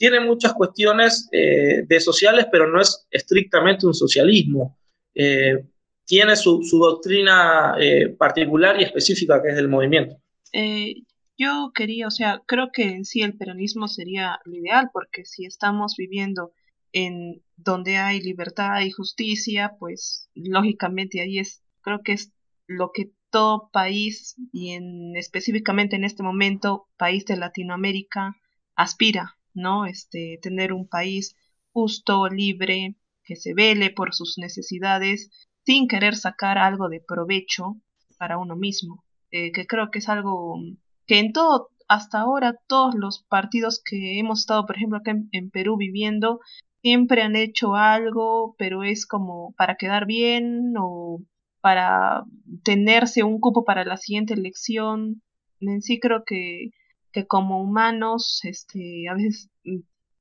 [0.00, 4.78] tiene muchas cuestiones eh, de sociales, pero no es estrictamente un socialismo.
[5.14, 5.62] Eh,
[6.06, 10.16] tiene su, doctrina eh, particular y específica que es del movimiento.
[11.36, 15.44] yo quería, o sea, creo que en sí el peronismo sería lo ideal, porque si
[15.44, 16.52] estamos viviendo
[16.92, 22.32] en donde hay libertad y justicia, pues lógicamente ahí es, creo que es
[22.66, 28.36] lo que todo país y en específicamente en este momento país de Latinoamérica
[28.74, 29.86] aspira ¿no?
[29.86, 31.36] Este, tener un país
[31.72, 35.30] justo, libre, que se vele por sus necesidades,
[35.64, 37.76] sin querer sacar algo de provecho
[38.18, 40.56] para uno mismo, eh, que creo que es algo
[41.06, 45.50] que en todo, hasta ahora, todos los partidos que hemos estado, por ejemplo, acá en,
[45.50, 46.40] Perú viviendo,
[46.82, 51.20] siempre han hecho algo, pero es como para quedar bien o
[51.60, 52.24] para
[52.64, 55.22] tenerse un cupo para la siguiente elección.
[55.60, 56.70] En sí creo que
[57.12, 59.50] que como humanos este, a veces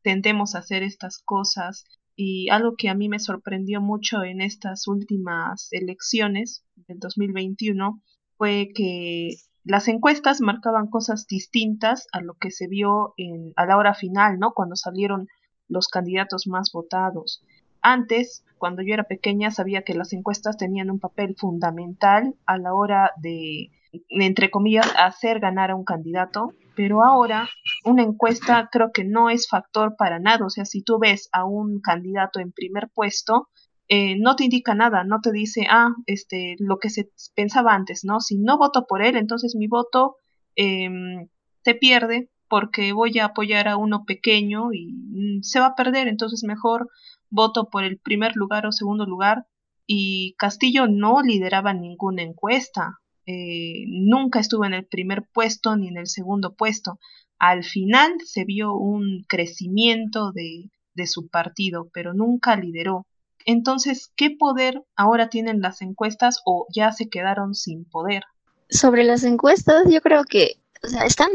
[0.02, 4.88] tendemos a hacer estas cosas y algo que a mí me sorprendió mucho en estas
[4.88, 8.02] últimas elecciones del 2021
[8.38, 13.78] fue que las encuestas marcaban cosas distintas a lo que se vio en, a la
[13.78, 14.54] hora final, ¿no?
[14.54, 15.28] Cuando salieron
[15.70, 17.44] los candidatos más votados.
[17.82, 22.74] Antes, cuando yo era pequeña, sabía que las encuestas tenían un papel fundamental a la
[22.74, 23.72] hora de,
[24.10, 27.50] entre comillas, hacer ganar a un candidato, pero ahora
[27.86, 30.46] una encuesta creo que no es factor para nada.
[30.46, 33.48] O sea, si tú ves a un candidato en primer puesto,
[33.88, 38.04] eh, no te indica nada, no te dice, ah, este, lo que se pensaba antes,
[38.04, 38.20] ¿no?
[38.20, 40.18] Si no voto por él, entonces mi voto
[40.56, 41.28] em,
[41.64, 46.08] se pierde porque voy a apoyar a uno pequeño y mm, se va a perder,
[46.08, 46.90] entonces mejor
[47.30, 49.46] voto por el primer lugar o segundo lugar.
[49.86, 55.98] Y Castillo no lideraba ninguna encuesta, eh, nunca estuvo en el primer puesto ni en
[55.98, 57.00] el segundo puesto.
[57.38, 63.08] Al final se vio un crecimiento de, de su partido, pero nunca lideró.
[63.46, 68.24] Entonces, ¿qué poder ahora tienen las encuestas o ya se quedaron sin poder?
[68.70, 71.30] Sobre las encuestas, yo creo que o sea, están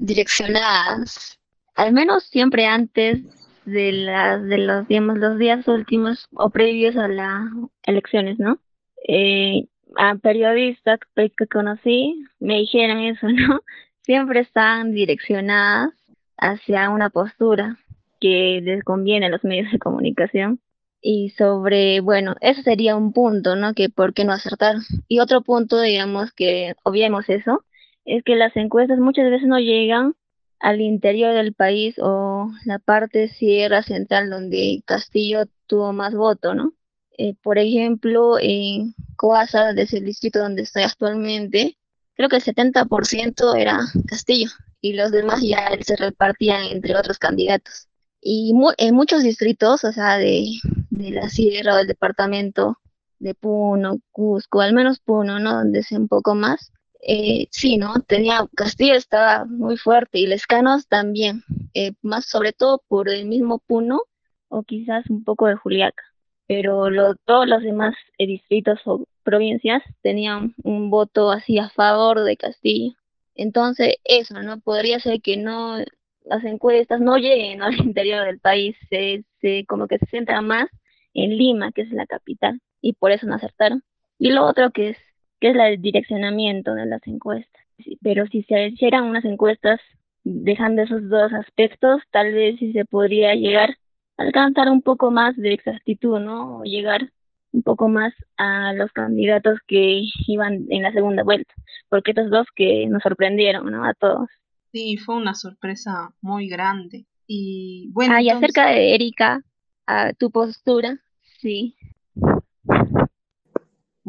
[0.00, 1.38] direccionadas,
[1.76, 3.20] al menos siempre antes
[3.66, 7.44] de las de los digamos los días últimos o previos a las
[7.84, 8.58] elecciones, ¿no?
[9.06, 13.60] Eh, a periodistas que conocí me dijeron eso, ¿no?
[14.02, 15.90] Siempre están direccionadas
[16.38, 17.78] hacia una postura
[18.20, 20.60] que les conviene a los medios de comunicación
[21.02, 23.74] y sobre, bueno, eso sería un punto, ¿no?
[23.74, 24.76] Que por qué no acertar.
[25.08, 27.64] Y otro punto, digamos, que obviemos eso,
[28.04, 30.14] es que las encuestas muchas veces no llegan
[30.58, 36.74] al interior del país o la parte sierra central donde Castillo tuvo más voto, ¿no?
[37.16, 41.76] Eh, por ejemplo, en Coasa, desde el distrito donde estoy actualmente,
[42.14, 47.88] creo que el 70% era Castillo y los demás ya se repartían entre otros candidatos.
[48.20, 50.46] Y en muchos distritos, o sea, de,
[50.90, 52.78] de la sierra o del departamento
[53.18, 55.54] de Puno, Cusco, al menos Puno, ¿no?
[55.54, 56.72] Donde es un poco más.
[57.02, 57.94] Eh, sí, ¿no?
[58.06, 63.58] Tenía, Castillo estaba muy fuerte y Lescanos también, eh, más sobre todo por el mismo
[63.58, 64.02] Puno
[64.48, 66.02] o quizás un poco de Juliaca.
[66.46, 66.88] Pero
[67.24, 72.94] todos los demás eh, distritos o provincias tenían un voto así a favor de Castillo.
[73.34, 74.60] Entonces, eso, ¿no?
[74.60, 75.78] Podría ser que no
[76.24, 80.68] las encuestas no lleguen al interior del país, se, se, como que se centran más
[81.14, 83.82] en Lima, que es la capital, y por eso no acertaron.
[84.18, 84.98] Y lo otro que es,
[85.40, 87.62] que es el direccionamiento de las encuestas.
[88.02, 89.80] Pero si se hicieran unas encuestas
[90.22, 93.70] dejando esos dos aspectos, tal vez sí se podría llegar
[94.16, 96.58] a alcanzar un poco más de exactitud, ¿no?
[96.58, 97.10] O llegar
[97.52, 101.52] un poco más a los candidatos que iban en la segunda vuelta,
[101.88, 103.84] porque estos dos que nos sorprendieron, ¿no?
[103.84, 104.28] A todos.
[104.72, 107.06] Sí, fue una sorpresa muy grande.
[107.26, 108.14] Y bueno.
[108.14, 109.42] Ah, y acerca de Erika,
[109.86, 110.98] a tu postura,
[111.40, 111.74] sí.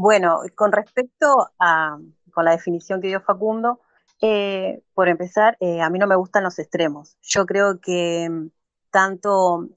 [0.03, 1.99] Bueno, con respecto a
[2.33, 3.81] con la definición que dio Facundo,
[4.19, 7.17] eh, por empezar, eh, a mí no me gustan los extremos.
[7.21, 8.47] Yo creo que mm,
[8.89, 9.67] tanto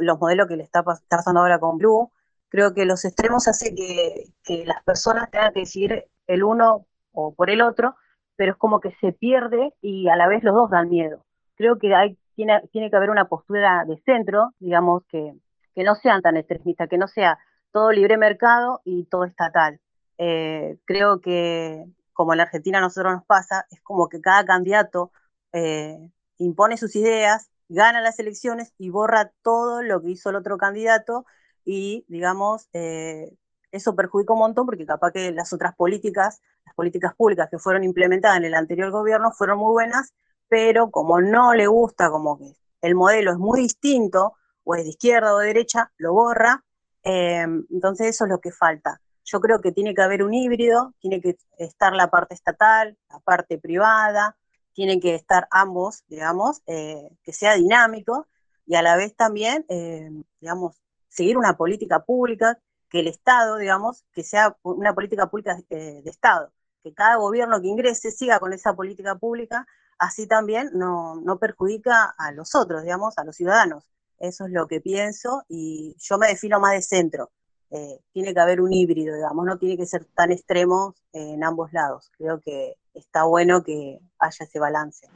[0.00, 2.10] los modelos que le está, pasando ahora con Blue,
[2.48, 7.32] creo que los extremos hacen que, que las personas tengan que decidir el uno o
[7.32, 7.94] por el otro,
[8.34, 11.24] pero es como que se pierde y a la vez los dos dan miedo.
[11.54, 15.34] Creo que hay, tiene, tiene que haber una postura de centro, digamos, que,
[15.76, 17.38] que no sean tan extremistas, que no sea
[17.78, 19.80] todo libre mercado y todo estatal.
[20.18, 24.44] Eh, creo que, como en la Argentina a nosotros nos pasa, es como que cada
[24.44, 25.12] candidato
[25.52, 30.58] eh, impone sus ideas, gana las elecciones y borra todo lo que hizo el otro
[30.58, 31.24] candidato
[31.64, 33.36] y, digamos, eh,
[33.70, 37.84] eso perjudica un montón porque capaz que las otras políticas, las políticas públicas que fueron
[37.84, 40.14] implementadas en el anterior gobierno fueron muy buenas,
[40.48, 44.90] pero como no le gusta, como que el modelo es muy distinto, o es de
[44.90, 46.64] izquierda o de derecha, lo borra.
[47.08, 49.00] Eh, entonces eso es lo que falta.
[49.24, 53.18] Yo creo que tiene que haber un híbrido, tiene que estar la parte estatal, la
[53.20, 54.36] parte privada,
[54.74, 58.28] tienen que estar ambos, digamos, eh, que sea dinámico
[58.66, 60.76] y a la vez también, eh, digamos,
[61.08, 62.58] seguir una política pública
[62.90, 67.68] que el Estado, digamos, que sea una política pública de, Estado, que cada gobierno que
[67.68, 69.66] ingrese siga con esa política pública,
[69.98, 73.88] así también no perjudica a los otros, digamos, a los ciudadanos.
[74.18, 77.30] Eso es lo que pienso y yo me defino más de centro.
[77.70, 81.72] Eh, tiene que haber un híbrido, digamos, no tiene que ser tan extremo en ambos
[81.72, 82.10] lados.
[82.16, 85.06] Creo que está bueno que haya ese balance.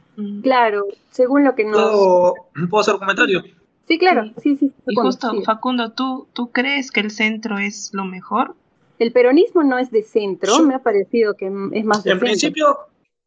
[0.43, 1.81] Claro, según lo que nos...
[1.81, 2.33] ¿Puedo,
[2.69, 3.41] ¿puedo hacer un comentario?
[3.87, 4.71] Sí, claro, sí, sí.
[4.87, 8.55] y justo, Facundo, ¿tú, ¿tú crees que el centro es lo mejor?
[8.99, 12.77] El peronismo no es de centro, me ha parecido que es más de En principio,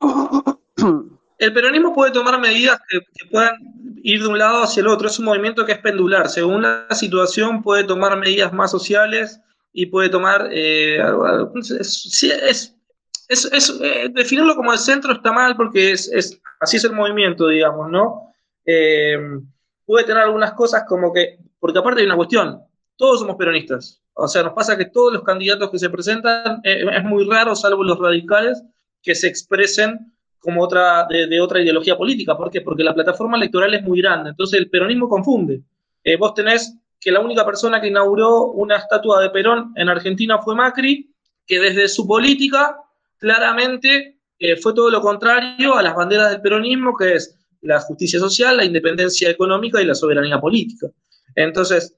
[1.38, 3.55] el peronismo puede tomar medidas que, puedan
[4.03, 5.09] ir de un lado hacia el otro.
[5.09, 6.29] Es un movimiento que es pendular.
[6.29, 9.40] Según la situación, puede tomar medidas más sociales
[9.72, 10.49] y puede tomar.
[10.51, 10.99] Eh,
[13.29, 17.49] es, es, eh, definirlo como el centro está mal porque es, así es el movimiento,
[17.49, 18.33] digamos, ¿no?
[18.64, 19.18] Eh,
[19.85, 22.61] puede tener algunas cosas como que, porque aparte hay una cuestión,
[22.96, 26.85] todos somos peronistas, o sea, nos pasa que todos los candidatos que se presentan eh,
[26.92, 28.62] es muy raro, salvo los radicales,
[29.03, 30.16] que se expresen
[30.47, 32.35] como otra, de, otra ideología política.
[32.35, 32.63] ¿Por qué?
[32.63, 35.61] Porque la plataforma electoral es muy grande, entonces el peronismo confunde.
[36.19, 40.55] vos tenés que la única persona que inauguró una estatua de Perón en Argentina fue
[40.55, 41.13] Macri,
[41.47, 42.79] que desde su política
[43.19, 48.19] claramente eh, fue todo lo contrario a las banderas del peronismo, que es la justicia
[48.19, 50.89] social, la independencia económica y la soberanía política.
[51.35, 51.95] Entonces,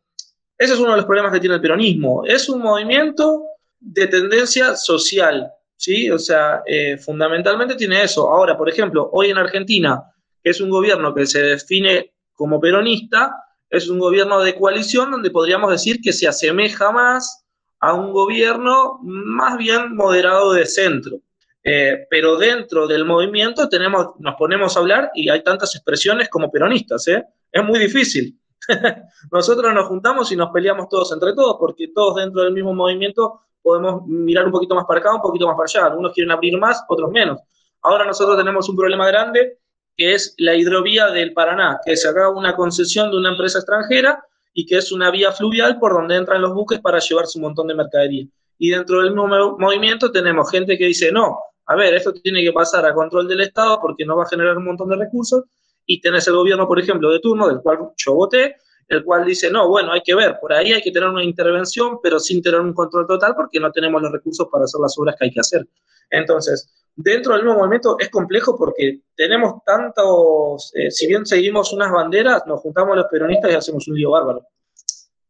[0.56, 2.24] ese es uno de los problemas que tiene el peronismo.
[2.24, 3.44] Es un movimiento
[3.80, 6.10] de tendencia social, ¿sí?
[6.10, 8.28] O sea, eh, fundamentalmente tiene eso.
[8.28, 10.02] Ahora, por ejemplo, hoy en Argentina,
[10.42, 13.32] que es un gobierno que se define como peronista,
[13.70, 17.46] es un gobierno de coalición donde podríamos decir que se asemeja más
[17.80, 21.20] a un gobierno más bien moderado de centro.
[21.62, 26.50] Eh, pero dentro del movimiento tenemos, nos ponemos a hablar y hay tantas expresiones como
[26.50, 27.06] peronistas.
[27.08, 27.24] ¿eh?
[27.52, 28.38] Es muy difícil.
[29.30, 33.42] Nosotros nos juntamos y nos peleamos todos entre todos, porque todos dentro del mismo movimiento
[33.68, 35.92] podemos mirar un poquito más para acá, un poquito más para allá.
[35.92, 37.38] Algunos quieren abrir más, otros menos.
[37.82, 39.58] Ahora nosotros tenemos un problema grande,
[39.94, 44.24] que es la hidrovía del Paraná, que se haga una concesión de una empresa extranjera
[44.54, 47.66] y que es una vía fluvial por donde entran los buques para llevarse un montón
[47.66, 48.26] de mercadería.
[48.58, 52.52] Y dentro del mismo movimiento tenemos gente que dice, no, a ver, esto tiene que
[52.52, 55.44] pasar a control del Estado porque no va a generar un montón de recursos.
[55.84, 58.56] Y tenés el gobierno, por ejemplo, de turno, del cual yo voté,
[58.88, 61.98] el cual dice, no, bueno, hay que ver, por ahí hay que tener una intervención,
[62.02, 65.16] pero sin tener un control total porque no tenemos los recursos para hacer las obras
[65.18, 65.68] que hay que hacer.
[66.10, 71.92] Entonces, dentro del mismo movimiento es complejo porque tenemos tantos, eh, si bien seguimos unas
[71.92, 74.46] banderas, nos juntamos los peronistas y hacemos un lío bárbaro.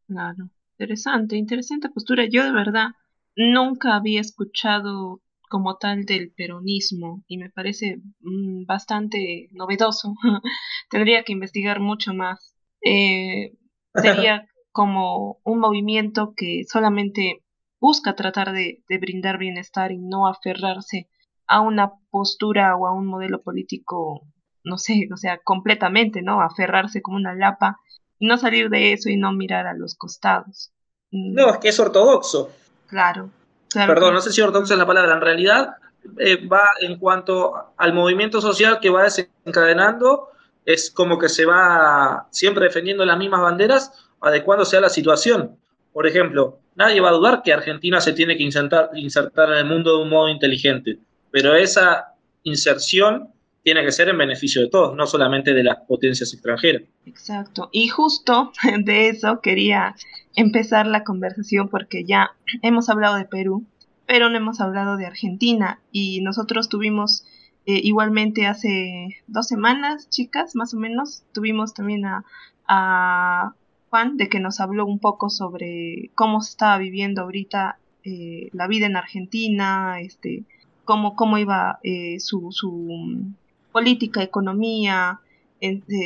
[0.07, 2.25] Claro, interesante, interesante postura.
[2.29, 2.87] Yo de verdad
[3.35, 10.15] nunca había escuchado como tal del peronismo y me parece mm, bastante novedoso.
[10.89, 12.55] Tendría que investigar mucho más.
[12.83, 13.53] Eh,
[13.95, 17.43] sería como un movimiento que solamente
[17.79, 21.09] busca tratar de, de brindar bienestar y no aferrarse
[21.47, 24.27] a una postura o a un modelo político,
[24.63, 26.41] no sé, o sea, completamente, ¿no?
[26.41, 27.77] Aferrarse como una lapa
[28.19, 30.71] y no salir de eso y no mirar a los costados.
[31.11, 31.33] Mm.
[31.33, 32.51] No, es que es ortodoxo.
[32.87, 33.31] Claro.
[33.73, 35.75] Perdón, no sé si ortodoxo es la palabra, en realidad
[36.17, 40.29] eh, va en cuanto al movimiento social que va desencadenando,
[40.73, 45.57] es como que se va siempre defendiendo las mismas banderas, adecuándose a la situación.
[45.93, 49.65] Por ejemplo, nadie va a dudar que Argentina se tiene que insertar, insertar en el
[49.65, 50.99] mundo de un modo inteligente
[51.31, 53.29] pero esa inserción
[53.63, 56.83] tiene que ser en beneficio de todos, no solamente de las potencias extranjeras.
[57.05, 57.69] Exacto.
[57.71, 58.51] Y justo
[58.83, 59.95] de eso quería
[60.35, 63.65] empezar la conversación porque ya hemos hablado de Perú,
[64.07, 67.25] pero no hemos hablado de Argentina y nosotros tuvimos
[67.69, 72.25] eh, igualmente hace dos semanas, chicas, más o menos, tuvimos también a,
[72.67, 73.53] a
[73.91, 78.65] Juan de que nos habló un poco sobre cómo se estaba viviendo ahorita eh, la
[78.65, 80.45] vida en Argentina, este,
[80.83, 83.35] cómo, cómo iba eh, su, su,
[83.71, 85.21] política, economía,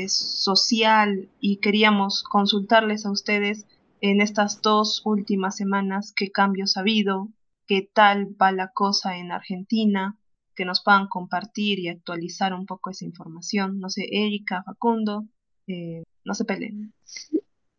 [0.08, 3.68] social y queríamos consultarles a ustedes
[4.02, 7.30] en estas dos últimas semanas qué cambios ha habido,
[7.68, 10.18] qué tal va la cosa en Argentina,
[10.56, 13.80] que nos puedan compartir y actualizar un poco esa información.
[13.80, 15.26] No sé, Erika, Facundo,
[15.68, 16.94] eh, no se peleen.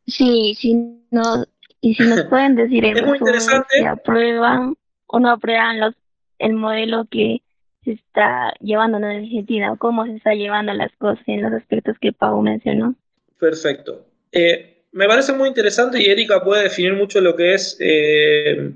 [0.07, 0.75] Sí, sí,
[1.11, 1.45] no,
[1.81, 5.95] y si nos pueden decir en si aprueban o no aprueban los
[6.39, 7.43] el modelo que
[7.85, 11.97] se está llevando en Argentina o cómo se está llevando las cosas en los aspectos
[12.01, 12.95] que Pau mencionó.
[13.39, 14.07] Perfecto.
[14.33, 18.73] Eh, me parece muy interesante y Erika puede definir mucho lo que es eh,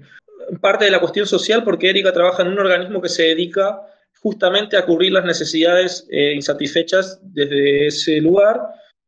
[0.60, 3.80] parte de la cuestión social porque Erika trabaja en un organismo que se dedica
[4.20, 8.60] justamente a cubrir las necesidades eh, insatisfechas desde ese lugar,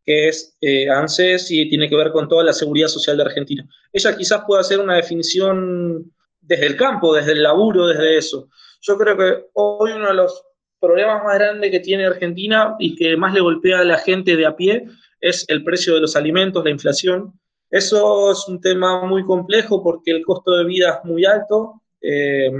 [0.04, 0.56] que es
[0.90, 3.68] ANSES y tiene que ver con toda la seguridad social de Argentina.
[3.92, 8.48] Ella quizás pueda hacer una definición desde el campo, desde el laburo, desde eso.
[8.80, 10.42] Yo creo que hoy uno de los
[10.80, 14.46] problemas más grandes que tiene Argentina y que más le golpea a la gente de
[14.46, 14.86] a pie
[15.20, 17.38] es el precio de los alimentos, la inflación.
[17.70, 21.82] Eso es un tema muy complejo porque el costo de vida es muy alto.
[22.00, 22.50] Eh,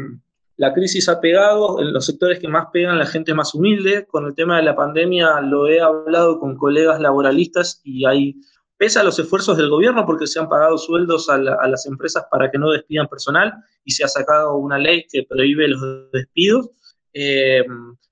[0.57, 4.07] la crisis ha pegado en los sectores que más pegan la gente más humilde.
[4.07, 8.37] Con el tema de la pandemia lo he hablado con colegas laboralistas y hay
[8.81, 12.51] pese a los esfuerzos del gobierno, porque se han pagado sueldos a, las empresas para
[12.51, 13.53] que no despidan personal
[13.85, 16.71] y se ha sacado una ley que prohíbe los despidos,
[17.13, 17.63] eh,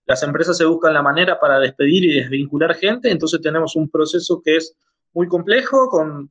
[0.04, 4.42] las empresas se buscan la manera para despedir y desvincular gente, entonces tenemos un proceso
[4.44, 4.76] que es
[5.18, 6.30] muy complejo, con,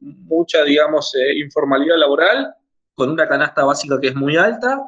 [0.00, 2.54] mucha, digamos, eh, informalidad laboral,
[2.94, 4.80] con una canasta básica que es muy alta,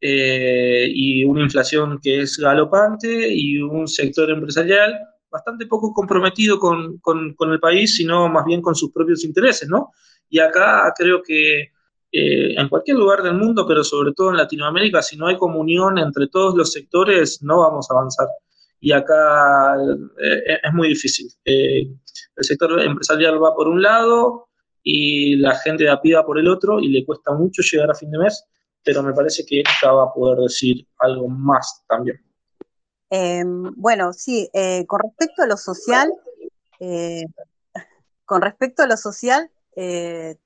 [0.00, 4.96] eh, y una inflación que es galopante y un sector empresarial
[5.28, 9.90] bastante poco comprometido con, con, el país, sino más bien con sus propios intereses, ¿no?
[10.28, 11.72] Y acá creo que
[12.12, 15.98] eh, en cualquier lugar del mundo, pero sobre todo en Latinoamérica, si no hay comunión
[15.98, 18.28] entre todos los sectores, no vamos a avanzar.
[18.80, 19.76] Y acá
[20.22, 21.28] eh, es muy difícil.
[22.40, 24.48] El sector empresarial va por un lado
[24.82, 27.94] y la gente de a va por el otro y le cuesta mucho llegar a
[27.94, 28.46] fin de mes
[28.84, 32.20] pero me parece que ella va a poder decir algo más también.
[33.10, 36.12] Em, bueno, sí, eh, con respecto a lo social,
[36.78, 37.24] eh,
[38.24, 40.36] con respecto a lo social, eh,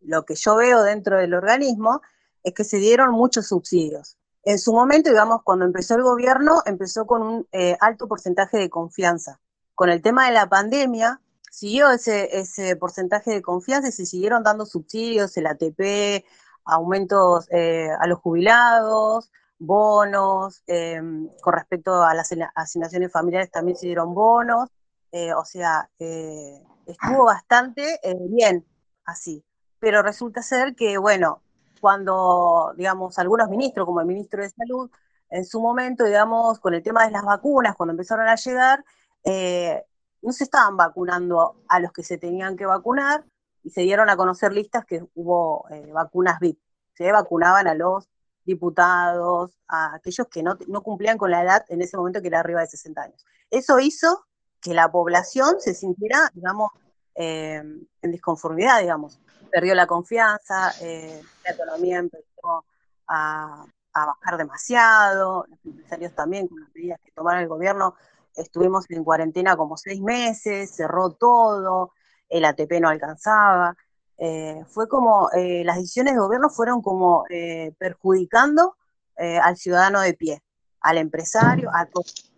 [0.00, 2.02] lo que yo veo dentro del organismo
[2.42, 4.18] es que se dieron muchos subsidios.
[4.42, 7.48] En su momento, digamos, cuando empezó el gobierno, empezó con un
[7.80, 9.40] alto porcentaje de confianza.
[9.74, 11.20] Con el tema de la pandemia,
[11.50, 16.24] siguió ese, ese porcentaje de confianza y se siguieron dando subsidios, el ATP,
[16.64, 21.00] aumentos eh, a los jubilados, bonos, eh,
[21.40, 24.68] con respecto a las asignaciones familiares también se dieron bonos,
[25.12, 28.66] eh, o sea, estuvo bastante bien
[29.04, 29.44] así.
[29.78, 31.42] Pero resulta ser que, bueno,
[31.80, 34.90] cuando, digamos, algunos ministros, como el ministro de Salud,
[35.30, 38.84] en su momento, digamos, con el tema de las vacunas, cuando empezaron a llegar,
[39.24, 43.24] no se estaban vacunando a los que se tenían que vacunar,
[43.64, 46.58] y se dieron a conocer listas que hubo eh, vacunas VIP.
[46.92, 48.08] Se vacunaban a los
[48.44, 52.60] diputados, a aquellos que no, cumplían con la edad en ese momento que era arriba
[52.60, 53.24] de 60 años.
[53.50, 54.26] Eso hizo
[54.60, 56.72] que la población se sintiera, digamos,
[57.14, 57.62] eh,
[58.02, 59.18] en disconformidad, digamos.
[59.50, 62.64] Perdió la confianza, eh, la economía empezó
[63.08, 63.64] a,
[63.94, 67.94] a, bajar demasiado, los empresarios también, con las medidas que tomaron el gobierno,
[68.36, 71.92] estuvimos en cuarentena como seis meses, cerró todo,
[72.28, 73.76] el ATP no alcanzaba.
[74.18, 78.76] Eh, fue como, eh, las decisiones de gobierno fueron como eh, perjudicando
[79.16, 80.42] al ciudadano de pie,
[80.80, 82.32] al empresario, a todos.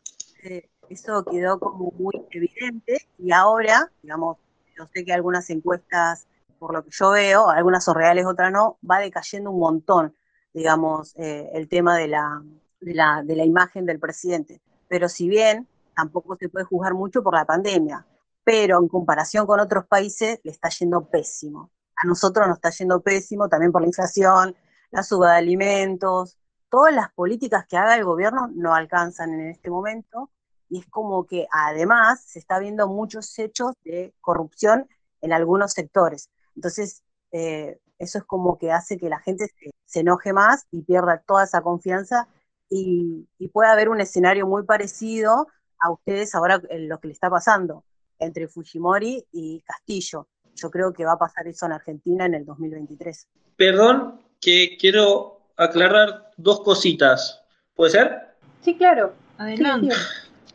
[0.90, 4.36] eso quedó como muy evidente y ahora, digamos,
[4.76, 6.28] yo sé que algunas encuestas,
[6.58, 10.14] por lo que yo veo, algunas son reales, otras no, va decayendo un montón,
[10.52, 12.42] digamos, el tema de la,
[12.80, 14.60] de la, de la imagen del presidente.
[14.86, 15.66] Pero si bien
[15.96, 18.06] tampoco se puede juzgar mucho por la pandemia,
[18.44, 21.70] pero en comparación con otros países le está yendo pésimo.
[21.96, 24.54] A nosotros nos está yendo pésimo también por la inflación,
[24.90, 26.38] la suba de alimentos,
[26.68, 30.30] todas las políticas que haga el gobierno no alcanzan en este momento
[30.68, 34.88] y es como que además se está viendo muchos hechos de corrupción
[35.22, 36.30] en algunos sectores.
[36.54, 39.46] Entonces, eh, eso es como que hace que la gente
[39.86, 42.28] se, enoje más y pierda toda esa confianza
[42.68, 45.46] y, y pueda haber un escenario muy parecido
[45.80, 47.84] a ustedes ahora en lo que le está pasando
[48.18, 50.28] entre Fujimori y Castillo.
[50.54, 53.28] Yo creo que va a pasar eso en Argentina en el 2023.
[53.56, 57.42] Perdón, que quiero aclarar dos cositas.
[57.74, 58.20] ¿Puede ser?
[58.62, 59.14] Sí, claro.
[59.38, 59.94] Adelante.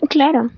[0.09, 0.49] Claro.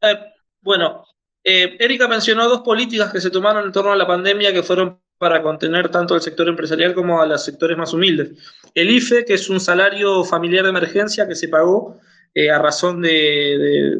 [0.00, 0.18] Eh,
[0.62, 1.04] bueno,
[1.44, 4.98] eh, Erika mencionó dos políticas que se tomaron en torno a la pandemia que fueron
[5.18, 8.30] para contener tanto al sector empresarial como a los sectores más humildes.
[8.74, 11.98] El IFE, que es un salario familiar de emergencia que se pagó
[12.34, 13.98] eh, a razón de,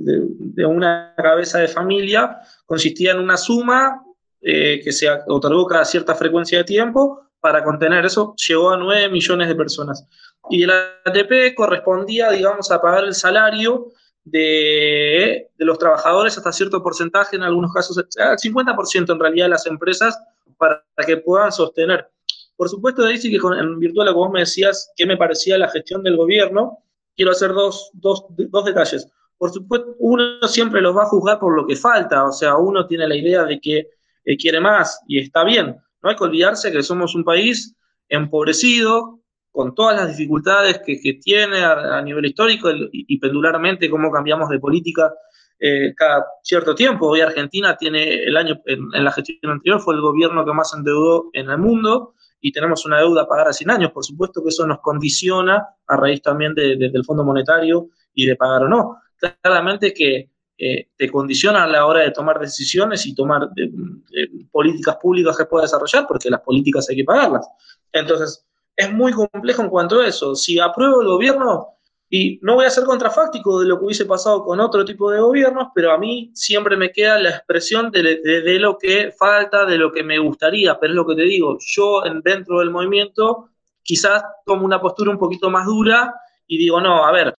[0.66, 4.04] una cabeza de familia, consistía en una suma
[4.40, 9.08] eh, que se otorgó cada cierta frecuencia de tiempo para contener eso, llegó a 9
[9.08, 10.06] millones de personas.
[10.48, 13.88] Y el ATP correspondía, digamos, a pagar el salario
[14.24, 19.66] de, los trabajadores hasta cierto porcentaje, en algunos casos, al 50% en realidad de las
[19.66, 20.18] empresas,
[20.56, 22.08] para que puedan sostener.
[22.56, 25.56] Por supuesto, Daisy, que en virtud de lo que vos me decías, qué me parecía
[25.56, 26.84] la gestión del gobierno,
[27.20, 29.06] quiero hacer dos, dos, dos detalles.
[29.36, 32.86] Por supuesto, uno siempre los va a juzgar por lo que falta, o sea, uno
[32.86, 33.90] tiene la idea de que
[34.24, 35.76] eh, quiere más y está bien.
[36.02, 37.76] No hay que olvidarse que somos un país
[38.08, 39.20] empobrecido,
[39.52, 45.12] con todas las dificultades que, tiene a, nivel histórico y, pendularmente cómo cambiamos de política
[45.58, 47.08] eh, cada cierto tiempo.
[47.08, 51.28] Hoy Argentina tiene el año, en, la gestión anterior, fue el gobierno que más endeudó
[51.34, 53.92] en el mundo y tenemos una deuda a pagar a 100 años.
[53.92, 58.64] Por supuesto que eso nos condiciona a raíz también del Fondo Monetario y de pagar
[58.64, 58.96] o no.
[59.42, 63.70] Claramente que eh, te condiciona a la hora de tomar decisiones y tomar eh,
[64.12, 67.48] eh, políticas públicas que pueda desarrollar, porque las políticas hay que pagarlas.
[67.92, 70.34] Entonces, es muy complejo en cuanto a eso.
[70.34, 71.79] Si apruebo el gobierno,
[72.12, 75.20] y no voy a ser contrafáctico de lo que hubiese pasado con otro tipo de
[75.20, 79.92] gobiernos, pero a mí siempre me queda la expresión de, lo que falta, de lo
[79.92, 80.76] que me gustaría.
[80.80, 83.50] Pero es lo que te digo, yo dentro del movimiento
[83.80, 86.12] quizás tomo una postura un poquito más dura
[86.48, 87.32] y digo, no, a ver,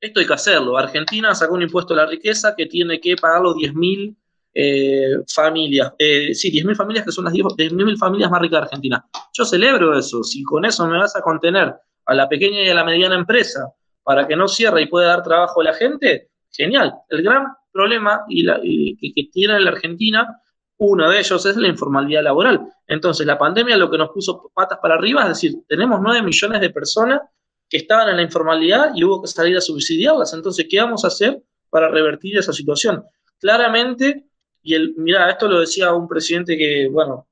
[0.00, 0.78] esto hay que hacerlo.
[0.78, 4.16] Argentina sacó un impuesto a la riqueza que tiene que pagarlo 10.000
[4.54, 5.92] eh, familias.
[5.98, 9.04] Eh, sí, 10.000 familias que son las 10.000 familias más ricas de Argentina.
[9.32, 10.22] Yo celebro eso.
[10.22, 11.74] Si con eso me vas a contener
[12.06, 13.72] a la pequeña y a la mediana empresa
[14.02, 16.94] para que no cierre y pueda dar trabajo a la gente, genial.
[17.08, 20.40] El gran problema y que, tiene la Argentina,
[20.78, 22.60] uno de ellos es la informalidad laboral.
[22.86, 26.60] Entonces, la pandemia lo que nos puso patas para arriba es decir, tenemos nueve millones
[26.60, 27.20] de personas
[27.68, 30.34] que estaban en la informalidad y hubo que salir a subsidiarlas.
[30.34, 33.04] Entonces, ¿qué vamos a hacer para revertir esa situación?
[33.38, 34.26] Claramente,
[34.62, 37.28] y el, mira, esto lo decía un presidente que, bueno,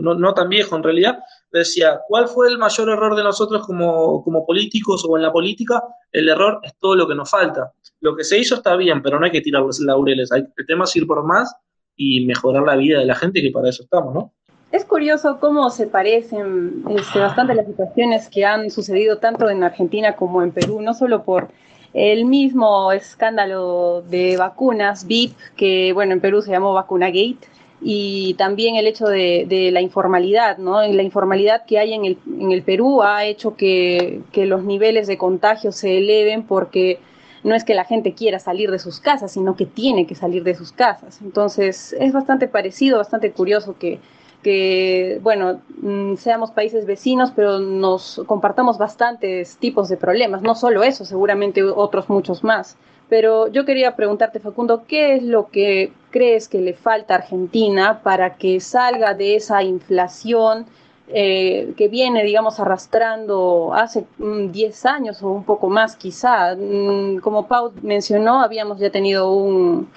[0.00, 1.18] no, no tan viejo en realidad,
[1.58, 5.82] decía, ¿cuál fue el mayor error de nosotros como, como, políticos o en la política?
[6.10, 7.72] El error es todo lo que nos falta.
[8.00, 10.32] Lo que se hizo está bien, pero no hay que tirar los laureles.
[10.32, 11.54] Hay, el tema es ir por más
[11.96, 14.32] y mejorar la vida de la gente, que para eso estamos, ¿no?
[14.72, 20.16] Es curioso cómo se parecen este, bastante las situaciones que han sucedido tanto en Argentina
[20.16, 21.50] como en Perú, no solo por
[21.92, 27.46] el mismo escándalo de vacunas, VIP, que bueno, en Perú se llamó Vacuna Gate,
[27.84, 30.82] y también el hecho de, la informalidad, ¿no?
[30.82, 35.06] La informalidad que hay en el, en el Perú ha hecho que, que, los niveles
[35.06, 37.00] de contagio se eleven porque
[37.42, 40.44] no es que la gente quiera salir de sus casas, sino que tiene que salir
[40.44, 41.20] de sus casas.
[41.22, 43.98] Entonces es bastante parecido, bastante curioso que,
[44.42, 50.82] que bueno, mm, seamos países vecinos, pero nos compartamos bastantes tipos de problemas, no solo
[50.84, 52.76] eso, seguramente otros muchos más.
[53.12, 58.00] Pero yo quería preguntarte, Facundo, ¿qué es lo que crees que le falta a Argentina
[58.02, 60.64] para que salga de esa inflación
[61.08, 66.56] eh, que viene, digamos, arrastrando hace 10 mm, años o un poco más quizá?
[66.56, 69.90] Mm, como Pau mencionó, habíamos ya tenido un,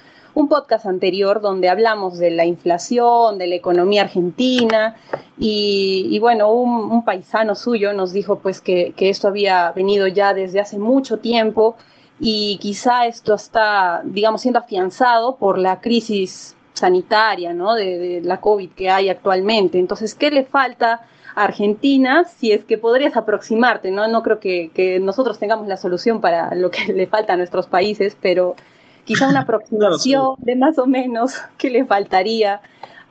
[0.50, 4.98] podcast anterior donde hablamos de la inflación, de la economía argentina
[5.38, 10.60] y, bueno, un, paisano suyo nos dijo pues que, que esto había venido ya desde
[10.60, 11.78] hace mucho tiempo
[12.20, 17.74] y quizá esto está, digamos, siendo afianzado por la crisis sanitaria, ¿no?
[17.76, 19.80] De, la COVID que hay actualmente.
[19.80, 21.02] Entonces, ¿qué le falta
[21.36, 24.08] a Argentina si es que podrías aproximarte, ¿no?
[24.08, 27.68] No creo que, que nosotros tengamos la solución para lo que le falta a nuestros
[27.68, 28.56] países, pero
[29.04, 32.62] quizá una aproximación de más o menos qué le faltaría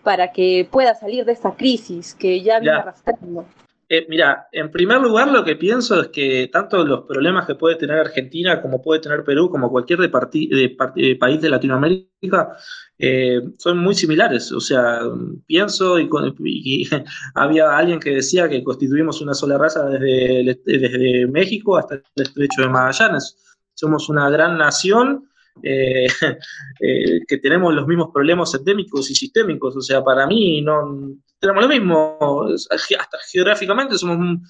[0.03, 3.47] para que pueda salir de esta crisis que ya viene arrastrando.
[3.89, 7.77] Eh, mira, en primer lugar lo que pienso es que tanto los problemas que puede
[7.77, 12.57] tener Argentina como puede tener Perú, como cualquier de país de Latinoamérica,
[12.99, 14.53] eh, son muy similares.
[14.53, 15.01] O sea,
[15.47, 16.09] pienso y,
[17.35, 22.63] había alguien que decía que constituimos una sola raza desde, desde México hasta el estrecho
[22.63, 23.37] de Magallanes.
[23.75, 25.29] Somos una gran nación
[25.63, 26.07] eh,
[26.81, 29.77] eh, que tenemos los mismos problemas endémicos y sistémicos.
[29.77, 32.47] O sea, para mí no tenemos lo mismo.
[32.71, 34.41] Hasta geográficamente somos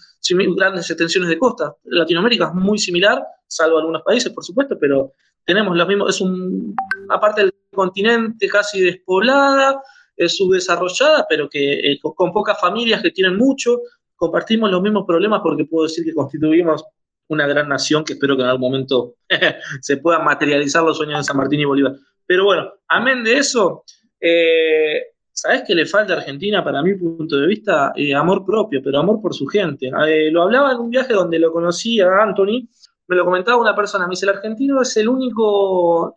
[0.56, 1.74] grandes extensiones de costa.
[1.84, 5.12] Latinoamérica es muy similar, salvo algunos países, por supuesto, pero
[5.44, 6.14] tenemos los mismos.
[6.14, 6.74] Es un,
[7.08, 9.82] aparte del continente casi despoblada,
[10.16, 13.80] es subdesarrollada, pero que eh, con pocas familias que tienen mucho,
[14.16, 16.84] compartimos los mismos problemas porque puedo decir que constituimos
[17.28, 19.14] una gran nación que espero que en algún momento
[19.80, 21.94] se puedan materializar los sueños de San Martín y Bolívar.
[22.26, 23.84] Pero bueno, amén de eso,
[24.20, 25.02] eh,
[25.32, 27.92] ¿sabes qué le falta a Argentina para mi punto de vista?
[27.96, 29.90] Eh, amor propio, pero amor por su gente.
[30.08, 32.68] Eh, lo hablaba en un viaje donde lo conocí a Anthony,
[33.06, 36.14] me lo comentaba una persona, me dice, el argentino es el único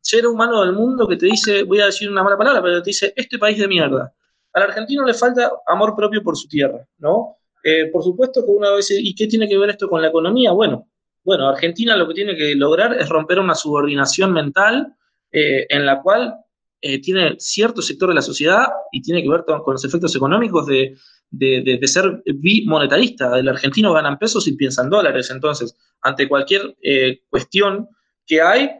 [0.00, 2.90] ser humano del mundo que te dice, voy a decir una mala palabra, pero te
[2.90, 4.12] dice, este país de mierda.
[4.52, 7.38] Al argentino le falta amor propio por su tierra, ¿no?
[7.62, 10.52] Eh, por supuesto que uno dice, ¿y qué tiene que ver esto con la economía?
[10.52, 10.88] Bueno,
[11.24, 14.94] bueno, Argentina lo que tiene que lograr es romper una subordinación mental
[15.30, 16.34] eh, en la cual
[16.80, 20.66] eh, tiene cierto sector de la sociedad y tiene que ver con los efectos económicos
[20.66, 20.96] de,
[21.86, 23.38] ser bimonetarista.
[23.38, 25.30] El argentino gana en pesos y piensa en dólares.
[25.30, 26.76] Entonces, ante cualquier
[27.30, 27.88] cuestión
[28.26, 28.70] que hay,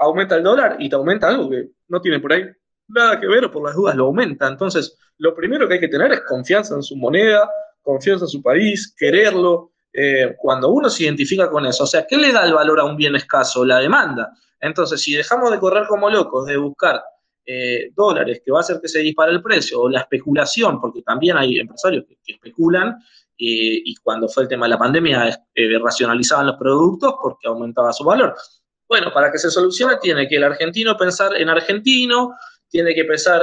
[0.00, 2.44] aumenta el dólar y te aumenta algo que no tiene por ahí
[2.88, 4.48] nada que ver o por las dudas lo aumenta.
[4.48, 7.48] Entonces, lo primero que hay que tener es confianza en su moneda,
[7.84, 11.84] confianza en su país, quererlo, eh, cuando uno se identifica con eso.
[11.84, 13.64] O sea, ¿qué le da el valor a un bien escaso?
[13.64, 14.32] La demanda.
[14.58, 17.00] Entonces, si dejamos de correr como locos, de buscar
[17.46, 21.02] eh, dólares que va a hacer que se dispare el precio, o la especulación, porque
[21.02, 22.96] también hay empresarios que, especulan,
[23.38, 25.44] eh, y cuando fue el tema de la pandemia,
[25.80, 28.34] racionalizaban los productos porque aumentaba su valor.
[28.88, 32.34] Bueno, para que se solucione tiene que el argentino pensar en argentino,
[32.68, 33.42] tiene que pensar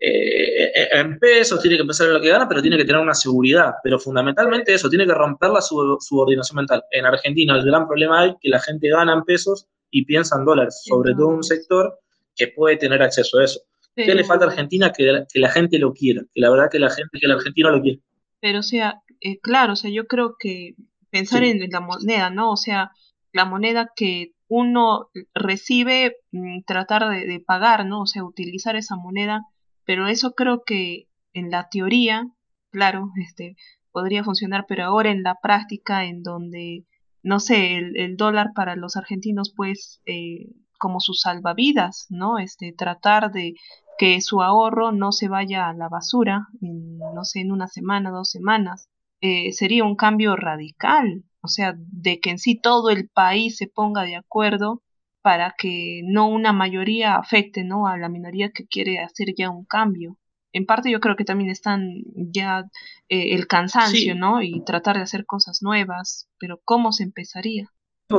[0.00, 3.00] eh, eh, en pesos, tiene que pensar en lo que gana, pero tiene que tener
[3.00, 3.74] una seguridad.
[3.82, 6.82] Pero fundamentalmente eso, tiene que romper la subordinación mental.
[6.90, 10.44] En Argentina el gran problema es que la gente gana en pesos y piensa en
[10.44, 11.98] dólares, sobre todo un sector
[12.36, 13.60] que puede tener acceso a eso.
[13.94, 14.92] ¿Qué le falta a Argentina?
[14.92, 17.70] Que, que, la gente lo quiera, que la verdad que la gente, que el argentino
[17.70, 18.00] lo quiere.
[18.40, 20.74] Pero o sea, eh, claro, o sea, yo creo que
[21.10, 22.50] pensar en la moneda, ¿no?
[22.50, 22.90] O sea,
[23.32, 28.02] la moneda que uno recibe, mm, tratar de, de pagar, ¿no?
[28.02, 29.44] O sea, utilizar esa moneda
[29.84, 32.26] pero eso creo que en la teoría,
[32.70, 33.56] claro, este,
[33.92, 36.86] podría funcionar, pero ahora en la práctica, en donde,
[37.22, 42.38] no sé, el, dólar para los argentinos, pues, eh, como su salvavidas, ¿no?
[42.38, 43.54] Este, tratar de
[43.98, 48.10] que su ahorro no se vaya a la basura, en, no sé, en una semana,
[48.10, 48.88] dos semanas,
[49.20, 53.68] eh, sería un cambio radical, o sea, de que en sí todo el país se
[53.68, 54.82] ponga de acuerdo
[55.24, 57.86] para que no una mayoría afecte, ¿no?
[57.86, 60.18] A la minoría que quiere hacer ya un cambio.
[60.52, 62.66] En parte yo creo que también están ya
[63.08, 64.42] eh, el cansancio, ¿no?
[64.42, 67.70] Y tratar de hacer cosas nuevas, pero ¿cómo se empezaría?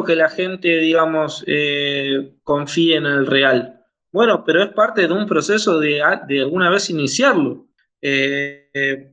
[0.07, 3.85] Que la gente, digamos, eh, confíe en el real.
[4.11, 7.67] Bueno, pero es parte de un proceso de, de alguna vez iniciarlo.
[8.01, 9.11] Eh,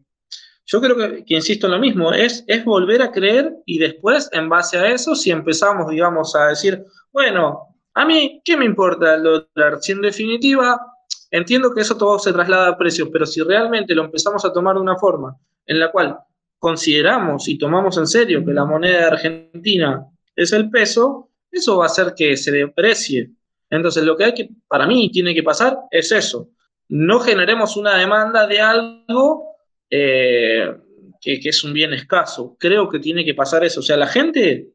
[0.65, 4.49] yo creo que, insisto en lo mismo, es, es volver a creer y después, en
[4.49, 6.83] base a eso, si empezamos, digamos, a decir,
[7.13, 9.79] bueno, a mí, ¿qué me importa el dólar?
[9.81, 10.81] Si en definitiva,
[11.31, 14.77] entiendo que eso todo se traslada a precios, pero si realmente lo empezamos a tomar
[14.77, 15.37] de una forma
[15.67, 16.19] en la cual
[16.59, 21.85] consideramos y tomamos en serio que la moneda de Argentina es el peso, eso va
[21.85, 23.31] a hacer que se deprecie.
[23.69, 26.51] Entonces, lo que hay que, para mí, tiene que pasar es eso.
[26.89, 29.57] No generemos una demanda de algo
[29.91, 30.75] eh,
[31.21, 32.57] que, que, es un bien escaso.
[32.59, 33.81] Creo que tiene que pasar eso.
[33.81, 34.73] O sea, la gente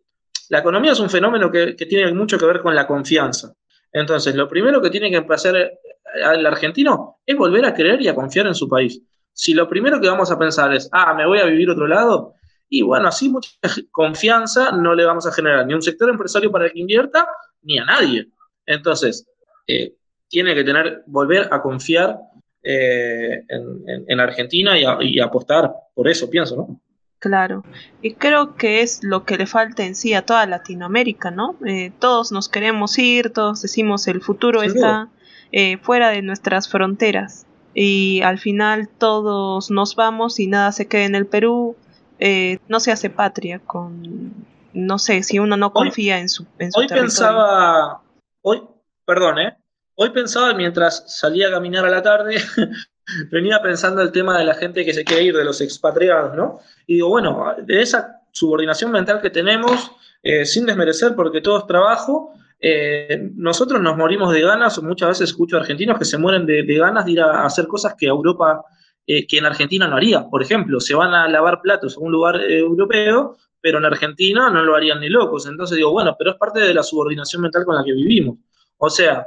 [0.49, 3.53] la economía es un fenómeno que, tiene mucho que ver con la confianza.
[3.91, 8.15] Entonces, lo primero que tiene que empezar el argentino es volver a creer y a
[8.15, 9.01] confiar en su país.
[9.33, 12.33] Si lo primero que vamos a pensar es, ah, me voy a vivir otro lado,
[12.69, 13.51] y bueno, así mucha
[13.91, 17.27] confianza no le vamos a generar ni a un sector empresario para que invierta,
[17.61, 18.27] ni a nadie.
[18.65, 19.27] Entonces,
[19.67, 19.95] eh,
[20.27, 22.17] tiene que tener, volver a confiar
[22.63, 24.83] eh, en, Argentina y,
[25.15, 26.81] y apostar por eso, pienso, ¿no?
[27.19, 27.63] Claro,
[28.03, 31.55] y creo que es lo que le falta en sí a toda Latinoamérica, ¿no?
[31.65, 35.09] Eh, todos nos queremos ir, todos decimos el futuro está
[35.51, 37.47] eh, fuera de nuestras fronteras.
[37.73, 41.75] Y al final todos nos vamos y nada se queda en el Perú,
[42.19, 44.33] eh, no se hace patria con,
[44.73, 48.01] no sé, si uno no confía en su, en su Hoy pensaba,
[48.41, 48.61] hoy,
[49.05, 49.57] perdón, ¿eh?
[49.95, 52.35] Hoy pensaba mientras salía a caminar a la tarde
[53.29, 56.59] venía pensando el tema de la gente que se quiere ir, de los expatriados, ¿no?
[56.85, 59.91] Y digo, bueno, de esa subordinación mental que tenemos,
[60.21, 65.29] eh, sin desmerecer porque todo es trabajo, eh, nosotros nos morimos de ganas, muchas veces
[65.29, 68.63] escucho argentinos que se mueren de, ganas de ir a, hacer cosas que Europa,
[69.05, 70.25] eh, que en Argentina no haría.
[70.27, 74.63] Por ejemplo, se van a lavar platos a un lugar europeo, pero en Argentina no
[74.63, 75.47] lo harían ni locos.
[75.47, 78.37] Entonces digo, bueno, pero es parte de la subordinación mental con la que vivimos.
[78.77, 79.25] O sea,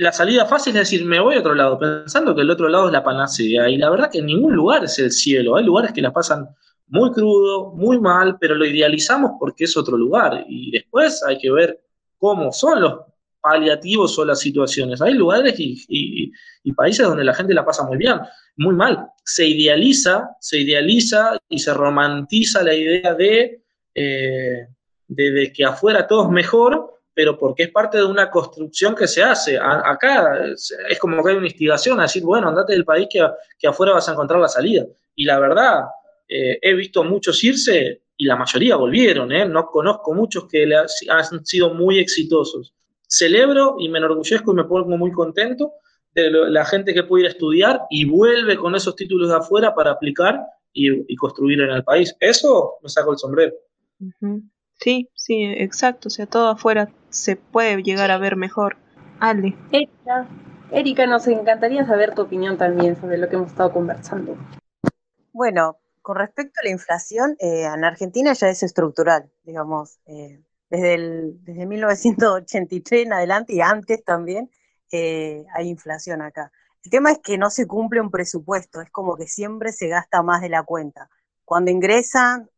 [0.00, 2.86] la salida fácil es decir, me voy a otro lado, pensando que el otro lado
[2.86, 3.68] es la panacea.
[3.68, 5.56] Y la verdad que en ningún lugar es el cielo.
[5.56, 6.48] Hay lugares que la pasan
[6.86, 10.46] muy crudo, muy mal, pero lo idealizamos porque es otro lugar.
[10.48, 11.82] Y después hay que ver
[12.16, 12.94] cómo son los
[13.42, 15.02] paliativos o las situaciones.
[15.02, 16.32] Hay lugares y,
[16.74, 18.20] países donde la gente la pasa muy bien,
[18.56, 19.06] muy mal.
[19.22, 23.62] Se idealiza, se idealiza y se romantiza la idea de,
[23.94, 24.66] eh,
[25.08, 29.06] de, de que afuera todo es mejor pero porque es parte de una construcción que
[29.06, 29.58] se hace.
[29.58, 30.44] acá
[30.88, 34.08] es como que hay una instigación a decir, bueno, andate del país que, afuera vas
[34.08, 34.86] a encontrar la salida.
[35.14, 35.84] Y la verdad,
[36.28, 39.46] eh, he visto muchos irse y la mayoría volvieron, ¿eh?
[39.46, 40.68] no conozco muchos que
[41.08, 42.74] han sido muy exitosos.
[43.08, 45.72] Celebro y me enorgullezco y me pongo muy contento
[46.14, 49.74] de la gente que puede ir a estudiar y vuelve con esos títulos de afuera
[49.74, 50.38] para aplicar
[50.72, 52.14] y, construir en el país.
[52.20, 53.54] Eso me saco el sombrero.
[54.80, 56.08] Sí, sí, exacto.
[56.08, 58.76] O sea, todo afuera se puede llegar a ver mejor.
[59.18, 59.54] Ale.
[59.70, 60.26] Erika,
[60.72, 64.36] Erika, nos encantaría saber tu opinión también sobre lo que hemos estado conversando.
[65.32, 70.94] Bueno, con respecto a la inflación, eh, en Argentina ya es estructural, digamos, eh, desde,
[70.94, 74.50] el, desde 1983 en adelante y antes también
[74.90, 76.50] eh, hay inflación acá.
[76.82, 80.22] El tema es que no se cumple un presupuesto, es como que siempre se gasta
[80.22, 81.10] más de la cuenta.
[81.44, 82.48] Cuando ingresan,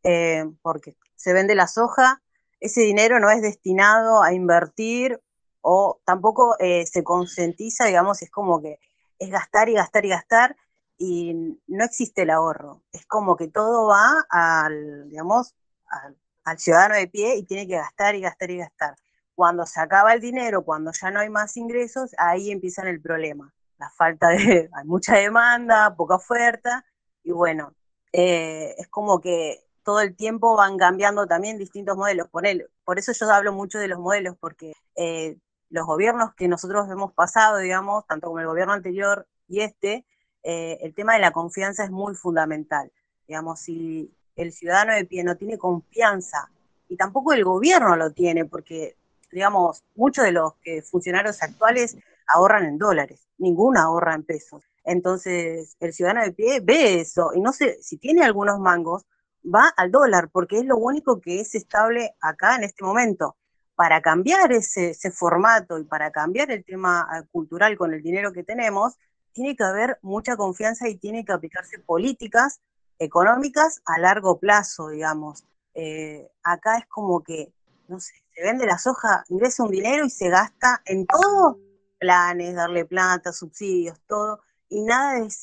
[0.61, 2.21] porque se vende la soja,
[2.59, 5.21] ese dinero no es destinado a invertir
[5.61, 8.77] o tampoco eh, se concientiza, digamos, es como que
[9.19, 10.57] es gastar y gastar y gastar
[10.97, 11.33] y
[11.67, 12.83] no existe el ahorro.
[12.91, 15.55] Es como que todo va al, digamos,
[15.87, 18.95] al, ciudadano de pie y tiene que gastar y gastar y gastar.
[19.33, 23.53] Cuando se acaba el dinero, cuando ya no hay más ingresos, ahí empieza el problema.
[23.77, 26.83] La falta de, hay mucha demanda, poca oferta
[27.23, 27.73] y bueno,
[28.11, 32.27] eh, es como que todo el tiempo van cambiando también distintos modelos.
[32.29, 32.43] Por,
[32.83, 35.37] por eso yo hablo mucho de los modelos, porque eh,
[35.69, 40.05] los gobiernos que nosotros hemos pasado, digamos, tanto como el gobierno anterior y este,
[40.43, 42.91] eh, el tema de la confianza es muy fundamental.
[43.27, 46.49] Digamos, si el ciudadano de pie no tiene confianza
[46.89, 48.95] y tampoco el gobierno lo tiene, porque,
[49.31, 50.53] digamos, muchos de los
[50.89, 54.63] funcionarios actuales ahorran en dólares, ninguno ahorra en pesos.
[54.83, 59.05] Entonces, el ciudadano de pie ve eso y no sé, si tiene algunos mangos,
[59.43, 63.35] va al dólar, porque es lo único que es estable acá en este momento.
[63.75, 68.43] Para cambiar ese, formato y para cambiar el tema eh, cultural con el dinero que
[68.43, 68.95] tenemos,
[69.33, 72.61] tiene que haber mucha confianza y tiene que aplicarse políticas
[72.99, 75.43] económicas a largo plazo, digamos.
[75.73, 77.51] Eh, acá es como que,
[77.87, 81.59] no sé, se vende la soja, ingresa un dinero y se gasta en todo,
[81.99, 85.41] planes, darle plata, subsidios, todo, y nada es,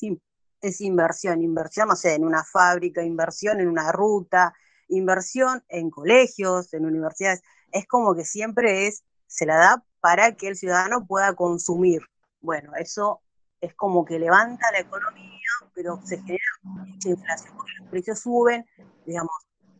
[0.61, 4.53] es inversión, inversión, no sé, en una fábrica, inversión en una ruta,
[4.87, 7.41] inversión en colegios, en universidades,
[7.71, 12.01] es como que siempre es, se la da para que el ciudadano pueda consumir.
[12.41, 13.21] Bueno, eso
[13.61, 15.39] es como que levanta la economía,
[15.73, 18.65] pero se genera mucha inflación porque los precios suben,
[19.05, 19.33] digamos,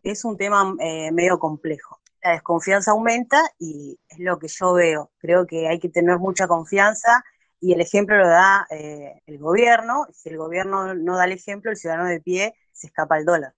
[0.03, 1.99] es un tema eh, medio complejo.
[2.23, 5.11] La desconfianza aumenta y es lo que yo veo.
[5.17, 7.23] Creo que hay que tener mucha confianza
[7.61, 10.07] y el ejemplo lo da eh, el gobierno.
[10.11, 13.53] Si el gobierno no da el ejemplo, el ciudadano de pie se escapa al dólar.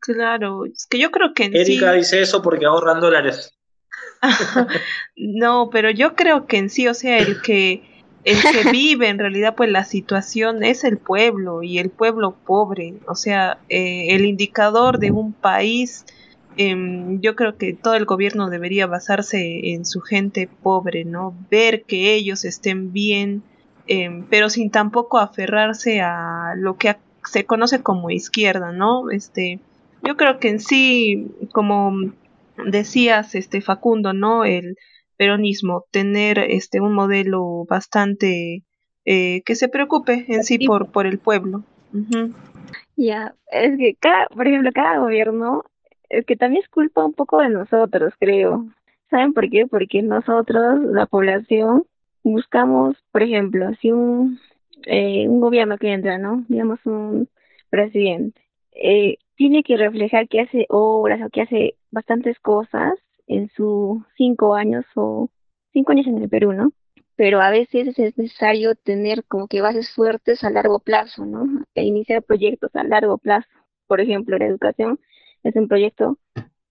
[0.00, 1.44] Claro, es que yo creo que...
[1.44, 3.54] Erika dice eso porque ahorran dólares.
[5.16, 7.82] no, pero yo creo que en sí, o sea, el que
[8.24, 12.94] el que vive en realidad pues la situación es el pueblo y el pueblo pobre,
[13.06, 16.04] o sea, eh, el indicador de un país,
[16.56, 21.34] em, yo creo que todo el gobierno debería basarse en su gente pobre, ¿no?
[21.50, 23.42] Ver que ellos estén bien,
[23.86, 29.10] em, pero sin tampoco aferrarse a lo que se conoce como izquierda, ¿no?
[29.10, 29.60] Este,
[30.02, 32.12] yo creo que en sí, como
[32.66, 34.44] decías, este Facundo, ¿no?
[34.44, 34.76] El
[35.16, 38.64] peronismo, tener este un modelo bastante
[39.04, 41.64] eh, que se preocupe en sí por, por el pueblo.
[42.96, 45.64] Ya, es que cada, por ejemplo, cada gobierno,
[46.12, 48.66] es que también es culpa un poco de nosotros, creo.
[49.10, 49.66] ¿Saben por qué?
[49.66, 51.84] Porque nosotros, la población,
[52.22, 54.38] buscamos, por ejemplo, si un,
[54.86, 56.44] eh, un gobierno que entra, ¿no?
[56.48, 57.28] Digamos un
[57.70, 58.40] presidente,
[58.72, 62.94] eh, tiene que reflejar que hace obras o que hace bastantes cosas
[63.26, 65.30] en sus cinco años o
[65.72, 66.72] cinco años en el Perú, ¿no?
[67.16, 71.64] Pero a veces es necesario tener como que bases fuertes a largo plazo, ¿no?
[71.74, 73.48] E iniciar proyectos a largo plazo.
[73.86, 74.98] Por ejemplo, la educación
[75.44, 76.18] es un proyecto,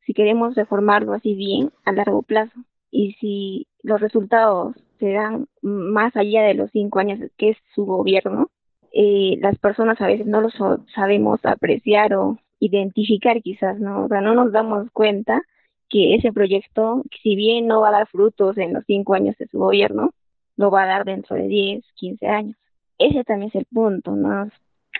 [0.05, 2.59] si queremos reformarlo así bien, a largo plazo.
[2.89, 7.85] Y si los resultados se dan más allá de los cinco años que es su
[7.85, 8.49] gobierno,
[8.93, 10.49] eh, las personas a veces no lo
[10.93, 14.05] sabemos apreciar o identificar quizás, ¿no?
[14.05, 15.41] O sea, no nos damos cuenta
[15.89, 19.47] que ese proyecto, si bien no va a dar frutos en los cinco años de
[19.47, 20.11] su gobierno,
[20.57, 22.55] lo va a dar dentro de 10, 15 años.
[22.97, 24.49] Ese también es el punto, ¿no?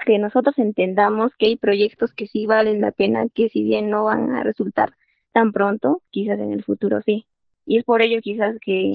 [0.06, 4.06] Que nosotros entendamos que hay proyectos que sí valen la pena, que si bien no
[4.06, 4.94] van a resultar
[5.32, 7.26] tan pronto, quizás en el futuro sí.
[7.66, 8.92] Y es por ello quizás que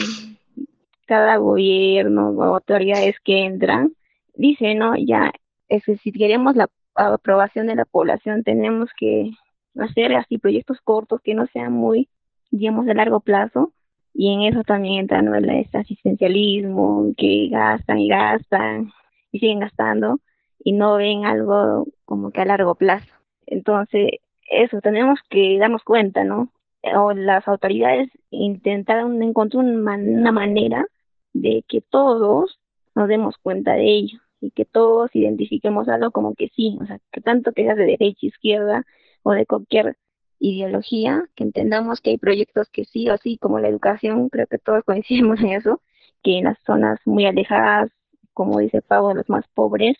[1.06, 3.92] cada gobierno o autoridades que entran
[4.34, 5.32] dice, no, ya,
[5.68, 9.30] es que si queremos la aprobación de la población tenemos que
[9.78, 12.08] hacer así proyectos cortos que no sean muy,
[12.50, 13.72] digamos, de largo plazo.
[14.18, 15.34] Y en eso también entra ¿no?
[15.34, 18.90] el asistencialismo, que gastan y gastan
[19.30, 20.20] y siguen gastando
[20.66, 23.06] y no ven algo como que a largo plazo.
[23.46, 24.10] Entonces,
[24.50, 26.52] eso tenemos que darnos cuenta, ¿no?
[26.96, 30.84] O las autoridades intentaron encontrar una manera
[31.32, 32.58] de que todos
[32.96, 36.98] nos demos cuenta de ello y que todos identifiquemos algo como que sí, o sea,
[37.12, 38.84] que tanto que sea de derecha, izquierda,
[39.22, 39.96] o de cualquier
[40.40, 44.58] ideología, que entendamos que hay proyectos que sí o sí, como la educación, creo que
[44.58, 45.80] todos coincidimos en eso,
[46.24, 47.92] que en las zonas muy alejadas,
[48.34, 49.96] como dice Pablo, los más pobres,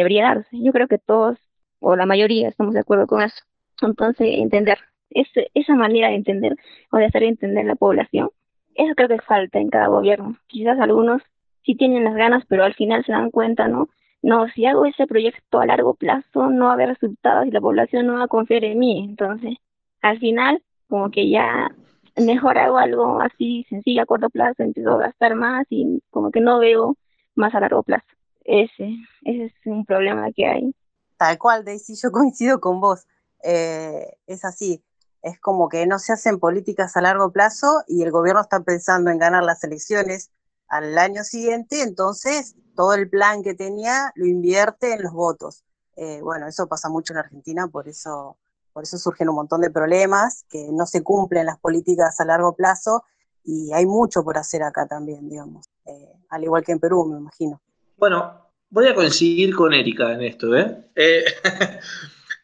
[0.00, 0.48] debería darse.
[0.52, 1.38] Yo creo que todos,
[1.78, 3.42] o la mayoría, estamos de acuerdo con eso.
[3.82, 4.78] Entonces, entender,
[5.10, 6.56] ese, esa manera de entender
[6.90, 8.30] o de hacer entender la población,
[8.74, 10.36] eso creo que falta en cada gobierno.
[10.46, 11.22] Quizás algunos
[11.64, 13.88] sí tienen las ganas, pero al final se dan cuenta, ¿no?
[14.22, 17.60] no, si hago ese proyecto a largo plazo no va a haber resultados y la
[17.60, 19.04] población no va a confiar en mí.
[19.08, 19.56] Entonces,
[20.02, 21.70] al final, como que ya
[22.16, 26.40] mejor hago algo así sencillo a corto plazo, empiezo a gastar más y como que
[26.40, 26.96] no veo
[27.34, 28.06] más a largo plazo.
[28.44, 30.74] Ese, ese es un problema que hay.
[31.16, 33.06] Tal cual, Daisy, yo coincido con vos.
[33.42, 34.82] Eh, es así,
[35.22, 39.10] es como que no se hacen políticas a largo plazo y el gobierno está pensando
[39.10, 40.30] en ganar las elecciones
[40.68, 45.64] al año siguiente, entonces todo el plan que tenía lo invierte en los votos.
[45.96, 48.38] Eh, bueno, eso pasa mucho en Argentina, por eso,
[48.72, 52.54] por eso surgen un montón de problemas, que no se cumplen las políticas a largo
[52.54, 53.04] plazo
[53.44, 57.18] y hay mucho por hacer acá también, digamos, eh, al igual que en Perú, me
[57.18, 57.60] imagino.
[58.00, 60.90] Bueno, voy a coincidir con Erika en esto, ¿eh?
[60.96, 61.22] eh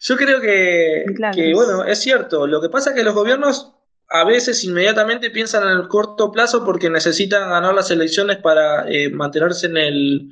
[0.00, 3.72] yo creo que, que, bueno, es cierto, lo que pasa es que los gobiernos
[4.10, 9.08] a veces inmediatamente piensan en el corto plazo porque necesitan ganar las elecciones para eh,
[9.08, 10.30] mantenerse en el,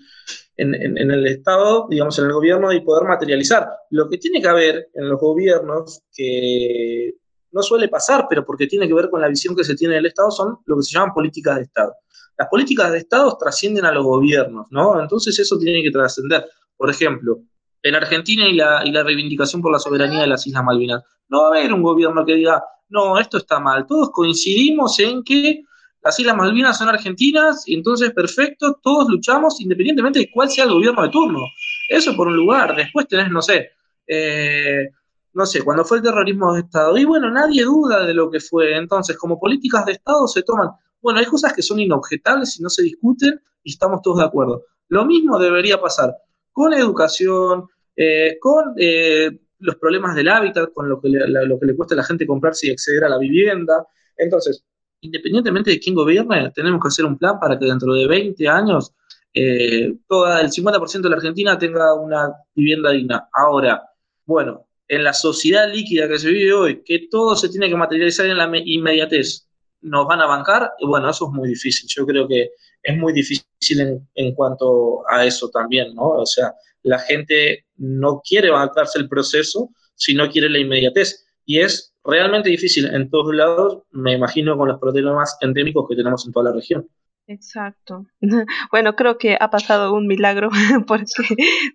[0.59, 3.67] en, el Estado, digamos, en el gobierno y poder materializar.
[3.89, 7.15] Lo que tiene que haber en los gobiernos, que
[7.51, 10.07] no suele pasar, pero porque tiene que ver con la visión que se tiene del
[10.07, 11.95] Estado, son lo que se llaman políticas de Estado.
[12.37, 15.01] Las políticas de Estado trascienden a los gobiernos, ¿no?
[15.01, 16.45] Entonces eso tiene que trascender.
[16.77, 17.41] Por ejemplo,
[17.83, 21.03] en Argentina y la, y la reivindicación por la soberanía de las Islas Malvinas.
[21.29, 23.87] No va a haber un gobierno que diga, no, esto está mal.
[23.87, 25.63] Todos coincidimos en que
[26.03, 30.73] las Islas Malvinas son argentinas y entonces perfecto, todos luchamos independientemente de cuál sea el
[30.73, 31.41] gobierno de turno.
[31.89, 32.75] Eso por un lugar.
[32.77, 33.71] Después tenés, no sé,
[34.07, 34.89] eh,
[35.33, 36.97] no sé, cuando fue el terrorismo de Estado.
[36.97, 38.77] Y bueno, nadie duda de lo que fue.
[38.77, 40.71] Entonces, como políticas de Estado se toman,
[41.05, 44.65] bueno, hay cosas que son inobjetables y no se discuten y estamos todos de acuerdo.
[44.89, 46.17] Lo mismo debería pasar
[46.51, 51.95] con educación, eh, con eh, los problemas del hábitat, con lo que, le, le cuesta
[51.95, 53.87] a la gente comprarse y acceder a la vivienda.
[54.17, 54.65] Entonces,
[55.03, 58.95] independientemente de quién gobierne, tenemos que hacer un plan para que dentro de 20 años
[59.35, 63.29] eh, toda el 50% de la Argentina tenga una vivienda digna.
[63.31, 63.91] Ahora,
[64.25, 68.25] bueno, en la sociedad líquida que se vive hoy, que todo se tiene que materializar
[68.25, 69.47] en la inmediatez,
[69.85, 70.73] ¿nos van a bancar?
[70.87, 71.89] Bueno, eso es muy difícil.
[71.95, 72.51] Yo creo que
[72.83, 76.09] es muy difícil en, en cuanto a eso también, ¿no?
[76.09, 81.27] O sea, la gente no quiere bancarse el proceso, sino quiere la inmediatez.
[81.47, 86.27] Y es realmente difícil en todos lados, me imagino con los problemas endémicos que tenemos
[86.27, 86.89] en toda la región.
[87.27, 88.07] Exacto.
[88.71, 90.51] Bueno, creo que ha pasado un milagro
[90.87, 91.07] porque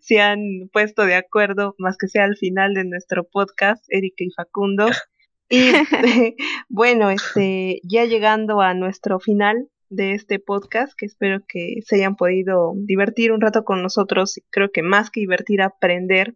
[0.02, 4.32] se han puesto de acuerdo, más que sea al final de nuestro podcast, Erika y
[4.32, 4.88] Facundo.
[5.50, 5.72] Y
[6.70, 12.16] bueno, este, ya llegando a nuestro final, de este podcast, que espero que se hayan
[12.16, 14.40] podido divertir un rato con nosotros.
[14.52, 16.36] Creo que más que divertir, aprender.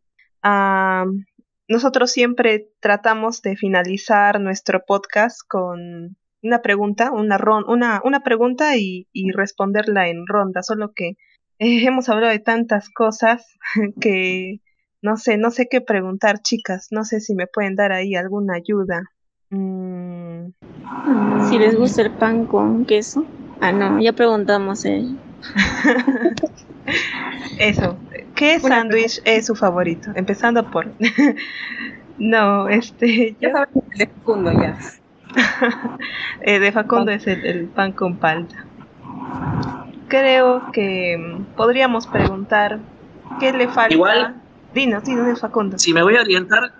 [1.67, 7.37] nosotros siempre tratamos de finalizar nuestro podcast con una pregunta, una,
[7.67, 11.15] una, una pregunta y, responderla en ronda, solo que
[11.59, 13.45] eh, hemos hablado de tantas cosas
[14.01, 14.59] que
[15.03, 18.55] no sé, no sé qué preguntar, chicas, no sé si me pueden dar ahí alguna
[18.55, 19.11] ayuda.
[19.49, 20.53] Mm.
[21.49, 23.25] Si les gusta el pan con queso.
[23.59, 24.85] Ah, no, ya preguntamos.
[24.85, 25.05] Eh.
[27.59, 27.97] Eso.
[28.33, 30.11] ¿Qué sándwich es su favorito?
[30.15, 30.89] Empezando por.
[32.17, 33.35] no, este.
[33.41, 33.49] Yo...
[33.49, 34.77] Ya de Facundo ya.
[36.41, 38.65] eh, de Facundo es el, pan con palta.
[40.07, 42.79] Creo que mm, podríamos preguntar
[43.41, 43.93] qué le falta.
[43.93, 44.42] Igual.
[44.73, 45.77] Dinos, dinos Facundo.
[45.77, 46.71] Si me voy a orientar.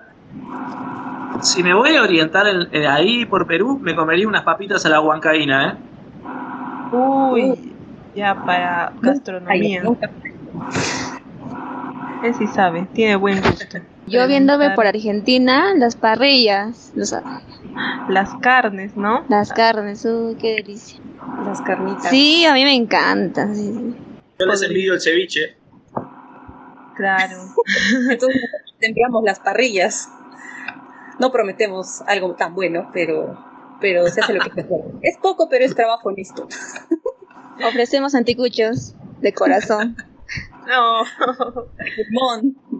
[1.42, 5.02] Si me voy a orientar eh, ahí por Perú, me comería unas papitas a la
[5.02, 6.96] huancaína, ¿eh?
[6.96, 7.74] Uy,
[8.16, 9.84] ya para gastronomía.
[12.24, 13.80] Él sí sabe, tiene buen gusto.
[14.08, 19.26] Yo viéndome por Argentina, las parrillas, las carnes, ¿no?
[19.28, 21.00] Las carnes, uy, qué delicia.
[21.46, 22.10] Las carnitas.
[22.10, 23.96] Sí, a mí me encantan.
[24.40, 25.58] Yo les envidio el ceviche.
[26.96, 27.38] Claro.
[28.10, 28.42] Entonces
[28.80, 30.10] tendríamos las parrillas.
[31.20, 33.38] No prometemos algo tan bueno, pero
[33.84, 34.84] pero se hace lo que se puede.
[35.02, 36.48] Es poco, pero es trabajo listo.
[37.68, 39.98] Ofrecemos anticuchos de corazón.
[40.66, 41.04] No.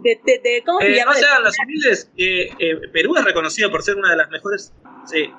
[0.02, 1.12] De, de, ¿Cómo se eh, llama?
[1.12, 2.10] No sean las humildes.
[2.16, 4.72] Eh, Perú es reconocido por ser una de las mejores.
[5.04, 5.30] Sí,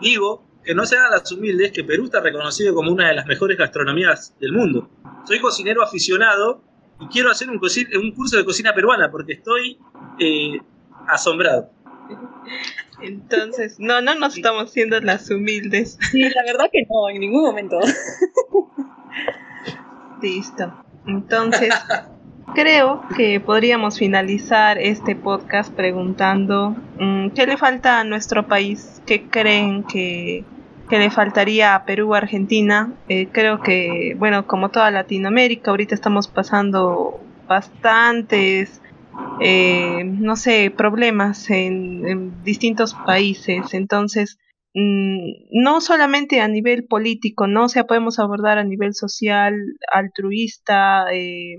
[0.00, 3.58] digo que no sean las humildes, que Perú está reconocido como una de las mejores
[3.58, 4.88] gastronomías del mundo.
[5.26, 6.62] Soy cocinero aficionado
[7.02, 9.78] y quiero hacer un, un curso de cocina peruana porque estoy
[10.18, 10.60] eh,
[11.08, 11.70] asombrado.
[13.00, 15.98] Entonces, no, no nos estamos siendo las humildes.
[16.10, 17.78] Sí, la verdad que no, en ningún momento.
[20.22, 20.72] Listo.
[21.06, 21.74] Entonces,
[22.54, 29.28] creo que podríamos finalizar este podcast preguntando mm, qué le falta a nuestro país, qué
[29.28, 30.44] creen que,
[30.88, 32.92] que le faltaría a Perú, Argentina.
[33.08, 38.82] Eh, creo que, bueno, como toda Latinoamérica, ahorita estamos pasando bastantes
[39.40, 43.74] eh, no sé, problemas en, distintos países.
[43.74, 44.38] Entonces,
[44.74, 47.64] mm, no solamente a nivel político, ¿no?
[47.64, 49.54] O sea, podemos abordar a nivel social,
[49.92, 51.56] altruista, eh,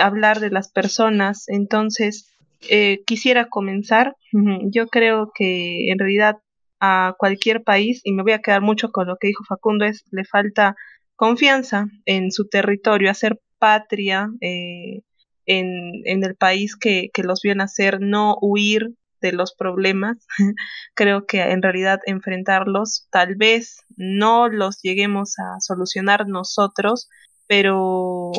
[0.00, 1.48] hablar de las personas.
[1.48, 2.34] Entonces,
[2.70, 4.16] eh, quisiera comenzar.
[4.32, 6.38] Yo creo que en realidad
[6.84, 10.04] a cualquier país, y me voy a quedar mucho con lo que dijo Facundo, es
[10.10, 10.74] le falta
[11.14, 15.02] confianza en su territorio, hacer patria, eh,
[15.46, 20.26] en, en el país que, que los vio nacer, no huir de los problemas.
[20.94, 27.08] Creo que en realidad enfrentarlos, tal vez no los lleguemos a solucionar nosotros,
[27.46, 28.32] pero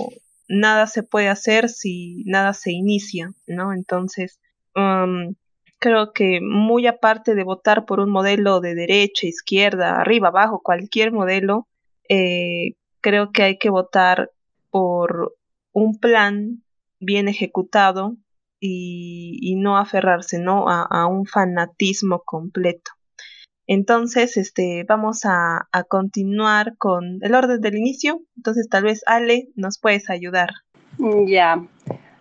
[0.50, 3.72] nada se puede hacer si nada se inicia, ¿no?
[3.72, 4.38] Entonces,
[4.76, 5.34] um,
[5.84, 11.12] creo que muy aparte de votar por un modelo de derecha, izquierda, arriba, abajo, cualquier
[11.12, 11.68] modelo,
[12.08, 14.32] eh, creo que hay que votar
[14.70, 15.36] por
[15.74, 16.64] un plan
[17.02, 18.16] bien ejecutado
[18.62, 20.70] y, no aferrarse ¿no?
[20.70, 22.92] A, un fanatismo completo.
[23.68, 28.22] Entonces, este, vamos a, a, continuar con el orden del inicio.
[28.38, 30.50] Entonces, tal vez Ale nos puedes ayudar.
[31.28, 31.62] Ya.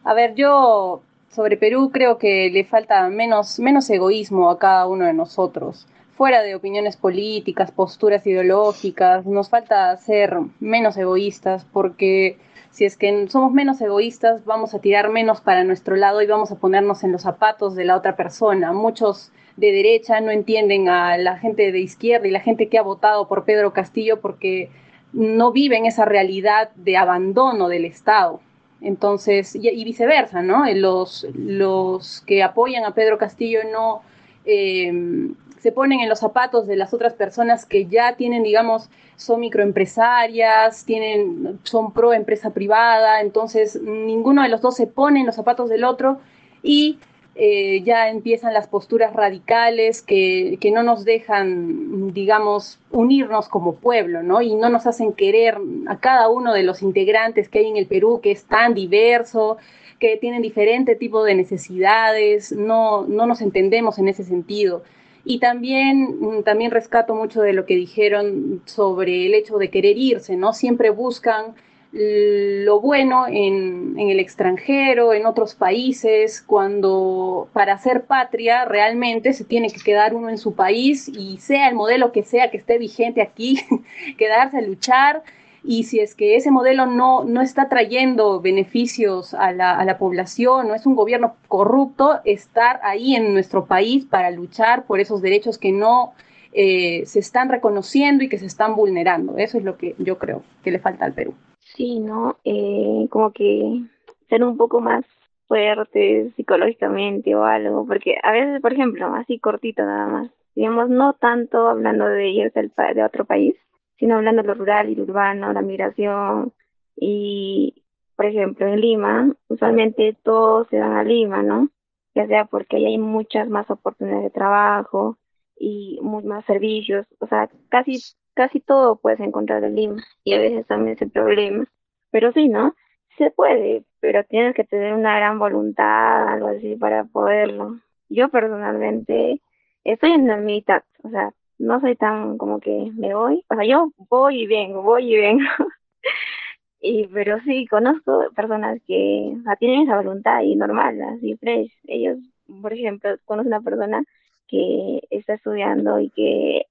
[0.02, 5.06] A ver, yo sobre Perú creo que le falta menos, menos egoísmo a cada uno
[5.06, 5.86] de nosotros.
[6.14, 12.36] Fuera de opiniones políticas, posturas ideológicas, nos falta ser menos egoístas porque
[12.70, 16.52] si es que somos menos egoístas, vamos a tirar menos para nuestro lado y vamos
[16.52, 18.72] a ponernos en los zapatos de la otra persona.
[18.72, 22.82] Muchos de derecha no entienden a la gente de izquierda y la gente que ha
[22.82, 24.70] votado por Pedro Castillo porque
[25.12, 28.40] no viven esa realidad de abandono del Estado.
[28.82, 30.64] Entonces, y, viceversa, ¿no?
[30.74, 34.02] Los, los que apoyan a Pedro Castillo no
[34.44, 39.38] eh, se ponen en los zapatos de las otras personas que ya tienen, digamos, son
[39.38, 45.36] microempresarias, tienen, son pro empresa privada, entonces ninguno de los dos se pone en los
[45.36, 46.18] zapatos del otro
[46.64, 46.98] y
[47.34, 54.22] eh, ya empiezan las posturas radicales que, que, no nos dejan, digamos, unirnos como pueblo,
[54.22, 54.42] ¿no?
[54.42, 55.56] Y no nos hacen querer
[55.86, 59.56] a cada uno de los integrantes que hay en el Perú, que es tan diverso,
[59.98, 64.82] que tienen diferente tipo de necesidades, no, no nos entendemos en ese sentido.
[65.24, 69.96] Y también, mm, también rescato mucho de lo que dijeron sobre el hecho de querer
[69.96, 70.52] irse, ¿no?
[70.52, 71.54] Siempre buscan
[71.92, 79.70] lo bueno en, el extranjero, en otros países, cuando para ser patria realmente se tiene
[79.70, 83.20] que quedar uno en su país y sea el modelo que sea que esté vigente
[83.20, 83.60] aquí,
[84.18, 85.22] quedarse a luchar
[85.64, 89.98] y si es que ese modelo no, no está trayendo beneficios a la, a la
[89.98, 95.22] población, no es un gobierno corrupto, estar ahí en nuestro país para luchar por esos
[95.22, 96.14] derechos que no
[96.52, 99.36] eh, se están reconociendo y que se están vulnerando.
[99.38, 101.34] Eso es lo que yo creo que le falta al Perú.
[101.74, 102.38] Sí, ¿no?
[102.44, 103.82] Eh, como que
[104.28, 105.04] ser un poco más
[105.48, 111.14] fuerte psicológicamente o algo, porque a veces, por ejemplo, así cortito nada más, digamos, no
[111.14, 113.54] tanto hablando de irse de otro país,
[113.98, 116.52] sino hablando de lo rural y lo urbano, la migración.
[116.96, 117.82] Y,
[118.16, 121.68] por ejemplo, en Lima, usualmente todos se van a Lima, ¿no?
[122.14, 125.18] Ya sea porque ahí hay muchas más oportunidades de trabajo
[125.58, 128.00] y muchos más servicios, o sea, casi,
[128.34, 131.66] casi todo puedes encontrar en Lima y a veces también es el problema.
[132.10, 132.74] Pero sí, ¿no?
[133.18, 137.80] Se puede, pero tienes que tener una gran voluntad, algo así, para poderlo.
[138.08, 139.40] Yo personalmente
[139.84, 143.64] estoy en la mitad, o sea, no soy tan como que me voy, o sea,
[143.64, 145.44] yo voy y vengo, voy y vengo.
[146.80, 151.72] y pero sí conozco personas que tienen esa voluntad y normal, así fresh.
[151.86, 152.18] Ellos,
[152.60, 154.04] por ejemplo, conozco una persona
[154.48, 156.66] que está estudiando y que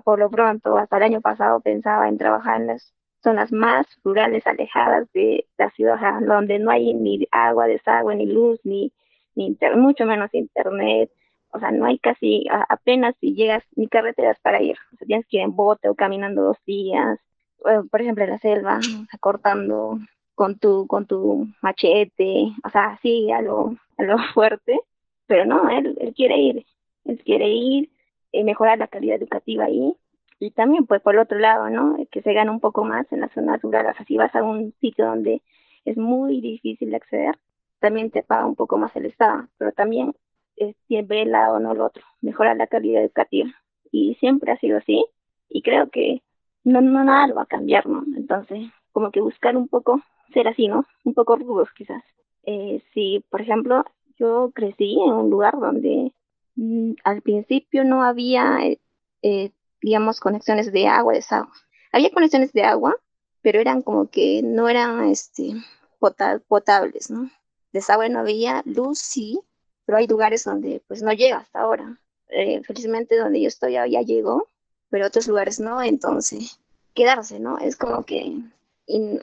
[0.00, 4.46] por lo pronto hasta el año pasado pensaba en trabajar en las zonas más rurales
[4.46, 8.92] alejadas de la ciudad, donde no hay ni agua, desagüe, ni luz, ni,
[9.34, 11.10] ni mucho menos internet,
[11.52, 15.26] o sea, no hay casi, apenas si llegas ni carreteras para ir, o sea, tienes
[15.28, 17.18] que ir en bote o caminando dos días,
[17.90, 18.80] por ejemplo, en la selva,
[19.20, 19.98] cortando
[20.34, 24.80] con tu, con tu machete, o sea, sí, a lo, a lo fuerte,
[25.26, 26.66] pero no, él, él quiere ir,
[27.04, 27.90] él quiere ir,
[28.32, 29.94] eh, mejorar la calidad educativa ahí,
[30.38, 31.96] y también, pues, por el otro lado, ¿no?
[32.10, 34.42] Que se gana un poco más en la zona rural, o sea, si vas a
[34.42, 35.40] un sitio donde
[35.84, 37.38] es muy difícil de acceder,
[37.78, 40.14] también te paga un poco más el Estado, pero también
[40.56, 43.50] es, siempre el lado, no el otro, mejorar la calidad educativa.
[43.92, 45.04] Y siempre ha sido así,
[45.48, 46.22] y creo que
[46.64, 48.04] no, no nada lo va a cambiar, ¿no?
[48.16, 50.00] Entonces, como que buscar un poco,
[50.32, 50.86] ser así, ¿no?
[51.04, 52.02] Un poco rudos quizás.
[52.44, 53.84] Eh, si, por ejemplo,
[54.18, 56.11] yo crecí en un lugar donde
[57.04, 58.80] al principio no había, eh,
[59.22, 61.52] eh, digamos, conexiones de agua, de agua.
[61.92, 62.96] Había conexiones de agua,
[63.42, 65.54] pero eran como que no eran este,
[66.48, 67.30] potables, ¿no?
[67.72, 69.40] Desagüe no había, luz sí,
[69.84, 71.98] pero hay lugares donde pues no llega hasta ahora.
[72.28, 74.46] Eh, felizmente donde yo estoy ya, llegó,
[74.88, 76.58] pero otros lugares no, entonces
[76.94, 77.58] quedarse, ¿no?
[77.58, 78.38] Es como que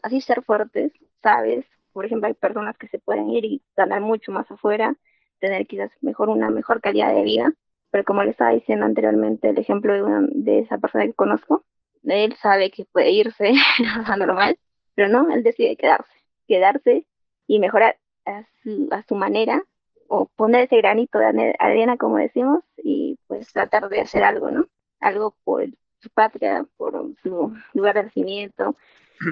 [0.03, 0.91] así ser fuertes,
[1.23, 1.65] ¿sabes?
[1.91, 4.95] Por ejemplo, hay personas que se pueden ir y ganar mucho más afuera,
[5.39, 7.53] tener quizás mejor una mejor calidad de vida,
[7.91, 11.63] pero como le estaba diciendo anteriormente, el ejemplo de, de esa persona que conozco,
[12.03, 13.53] él sabe que puede irse
[14.05, 14.57] a normal,
[14.95, 16.11] pero no, él decide quedarse,
[16.47, 17.05] quedarse
[17.47, 19.63] y mejorar a su, a su manera
[20.07, 24.65] o poner ese granito de arena, como decimos, y pues tratar de hacer algo, ¿no?
[24.99, 25.65] Algo por
[25.99, 28.75] su patria, por su lugar de nacimiento,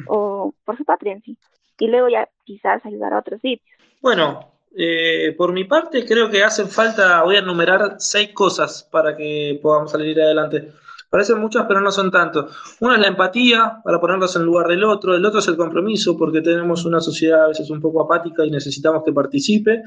[0.08, 1.38] o por su patria en sí.
[1.80, 3.78] Y luego ya quizás ayudar a otros sitios.
[4.01, 9.16] Bueno, eh, por mi parte creo que hacen falta, voy a enumerar seis cosas para
[9.16, 10.72] que podamos salir adelante.
[11.10, 12.50] Parecen muchas, pero no son tanto.
[12.82, 15.16] Una es la empatía, para ponerlos en lugar del otro.
[15.16, 18.52] El otro es el compromiso, porque tenemos una sociedad a veces un poco apática y
[18.52, 19.84] necesitamos que participe.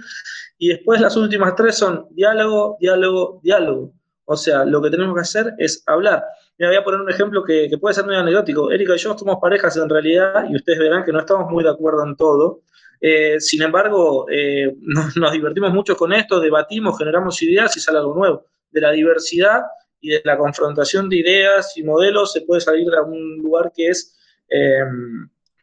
[0.59, 3.93] Y después las últimas tres son diálogo, diálogo, diálogo.
[4.25, 6.25] O sea, lo que tenemos que hacer es hablar.
[6.57, 8.71] Me voy a poner un ejemplo que, puede ser muy anecdótico.
[8.71, 11.71] Erika y yo somos parejas en realidad y ustedes verán que no estamos muy de
[11.71, 12.63] acuerdo en todo.
[13.01, 18.15] Eh, sin embargo, eh, nos, divertimos mucho con esto, debatimos, generamos ideas y sale algo
[18.15, 18.47] nuevo.
[18.71, 19.63] De la diversidad
[20.01, 23.89] y de la confrontación de ideas y modelos se puede salir a un lugar que
[23.89, 24.17] es
[24.49, 24.85] eh,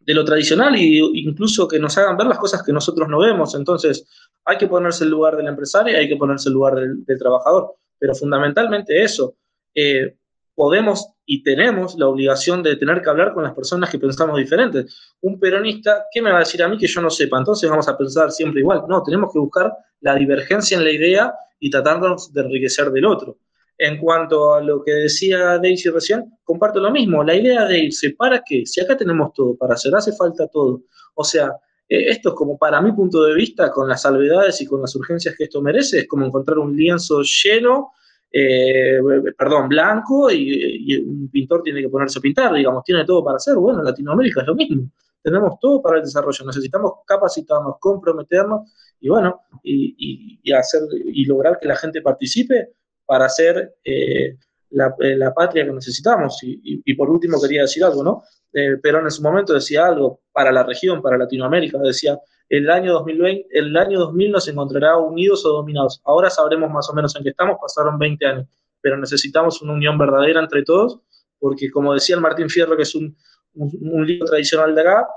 [0.01, 3.55] de lo tradicional e incluso que nos hagan ver las cosas que nosotros no vemos.
[3.55, 4.07] Entonces,
[4.45, 7.75] hay que ponerse el lugar del empresario y hay que ponerse el lugar del trabajador
[7.99, 9.35] pero fundamentalmente eso.
[9.73, 10.15] Eh,
[10.55, 15.13] podemos y tenemos la obligación de tener que hablar con las personas que pensamos diferentes.
[15.19, 17.37] Un peronista, ¿qué me va a decir a mí que yo no sepa?
[17.37, 18.83] Entonces vamos a pensar siempre igual.
[18.87, 23.39] No, tenemos que buscar la divergencia en la idea y tratarnos de enriquecer del otro.
[23.77, 27.21] En cuanto a lo que decía Daisy recién, comparto lo mismo.
[27.25, 28.65] La idea de irse, ¿para qué?
[28.65, 30.83] Si acá tenemos todo para hacer, hace falta todo.
[31.13, 31.51] O sea,
[31.89, 34.95] eh, esto es como para mi punto de vista, con las salvedades y con las
[34.95, 37.91] urgencias que esto merece, es como encontrar un lienzo lleno,
[38.31, 38.99] eh,
[39.37, 43.55] perdón, blanco y, un pintor tiene que ponerse a pintar, digamos, tiene todo para hacer.
[43.55, 44.91] Bueno, Latinoamérica es lo mismo.
[45.21, 46.45] Tenemos todo para el desarrollo.
[46.45, 52.69] Necesitamos capacitarnos, comprometernos y bueno, y, hacer y lograr que la gente participe
[53.05, 54.37] para hacer eh,
[54.71, 56.39] la, patria que necesitamos.
[56.43, 58.23] Y, por último quería decir algo, ¿no?
[58.53, 62.19] Eh, Perón en su momento decía algo para la región, para Latinoamérica, decía,
[62.49, 66.01] el año 2020, el año 2000 nos encontrará unidos o dominados.
[66.05, 68.47] Ahora sabremos más o menos en qué estamos, pasaron 20 años,
[68.81, 70.99] pero necesitamos una unión verdadera entre todos,
[71.39, 73.15] porque como decía el Martín Fierro, que es un,
[73.53, 75.07] libro tradicional de acá,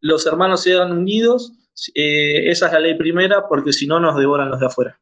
[0.00, 1.52] los hermanos se dan unidos,
[1.94, 5.00] eh, esa es la ley primera, porque si no nos devoran los de afuera.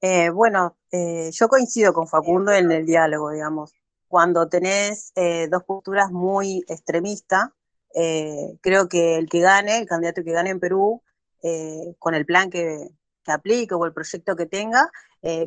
[0.00, 3.74] Eh, bueno, yo coincido con Facundo en el diálogo, digamos
[4.08, 7.50] cuando tenés eh, dos posturas muy extremistas,
[7.94, 11.02] eh, creo que el que gane, el candidato que gane en Perú,
[11.42, 12.88] eh, con el plan que,
[13.24, 14.90] que, aplique o el proyecto que tenga,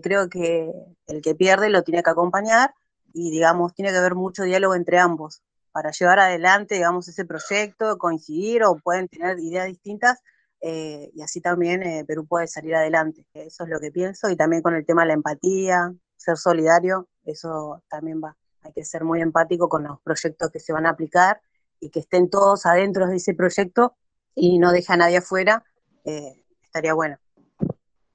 [0.04, 0.72] creo que
[1.08, 2.74] el que pierde lo tiene que acompañar
[3.14, 7.98] y, digamos, tiene que haber mucho diálogo entre ambos para llevar adelante, digamos, ese proyecto,
[7.98, 10.20] coincidir o pueden tener ideas distintas
[10.62, 13.26] y así también Perú puede salir adelante.
[13.34, 17.08] Eso es lo que pienso y también con el tema de la empatía, ser solidario,
[17.24, 20.92] eso también va hay que ser muy empático con los proyectos que se van a
[20.92, 21.42] aplicar
[21.82, 23.96] y que estén todos adentro de ese proyecto
[24.34, 25.66] y no deja a nadie afuera,
[26.06, 27.18] eh, estaría bueno.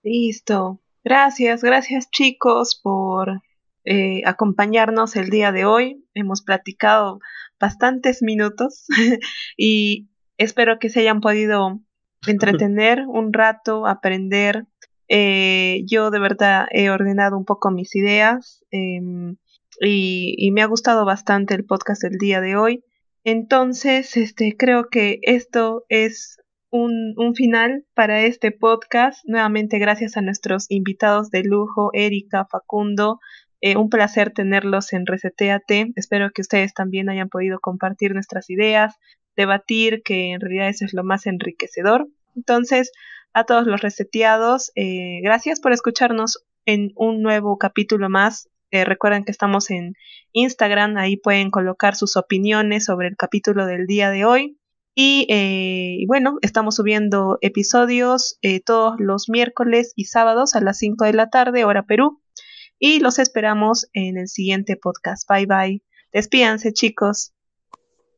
[0.03, 0.81] Listo.
[1.05, 3.43] Gracias, gracias chicos por
[3.85, 6.05] eh, acompañarnos el día de hoy.
[6.15, 7.21] Hemos platicado
[7.61, 8.87] bastantes minutos
[9.57, 10.09] y
[10.39, 11.81] espero que se hayan podido
[12.27, 14.67] entretener un rato, aprender.
[15.09, 18.65] Eh, yo de verdad he ordenado un poco mis ideas.
[18.71, 19.37] Em,
[19.81, 22.85] y, me ha gustado bastante el podcast del día de hoy.
[23.27, 26.39] Entonces, este, creo que esto es
[26.71, 29.19] un, un, final para este podcast.
[29.25, 33.19] Nuevamente, gracias a nuestros invitados de lujo, Erika, Facundo.
[33.61, 35.93] Eh, un placer tenerlos en Reseteate.
[35.97, 38.95] Espero que ustedes también hayan podido compartir nuestras ideas,
[39.35, 42.07] debatir, que en realidad eso es lo más enriquecedor.
[42.37, 42.93] Entonces,
[43.33, 49.25] a todos los reseteados, eh, gracias por escucharnos en un nuevo capítulo más eh, recuerden
[49.25, 49.95] que estamos en
[50.33, 54.59] Instagram, ahí pueden colocar sus opiniones sobre el capítulo del día de hoy.
[54.95, 61.05] Y, eh, bueno, estamos subiendo episodios eh, todos los miércoles y sábados a las 5
[61.05, 62.23] de la tarde, hora Perú.
[62.79, 65.29] Y los esperamos en el siguiente podcast.
[65.29, 65.83] Bye bye.
[66.13, 67.35] Despídanse, chicos.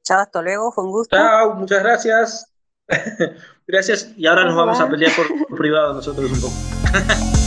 [0.04, 1.16] Chao, hasta luego, fue un gusto.
[1.16, 2.52] Chao, muchas gracias.
[3.66, 4.12] gracias.
[4.16, 7.28] Y ahora nos vamos a pelear por privado nosotros un poco.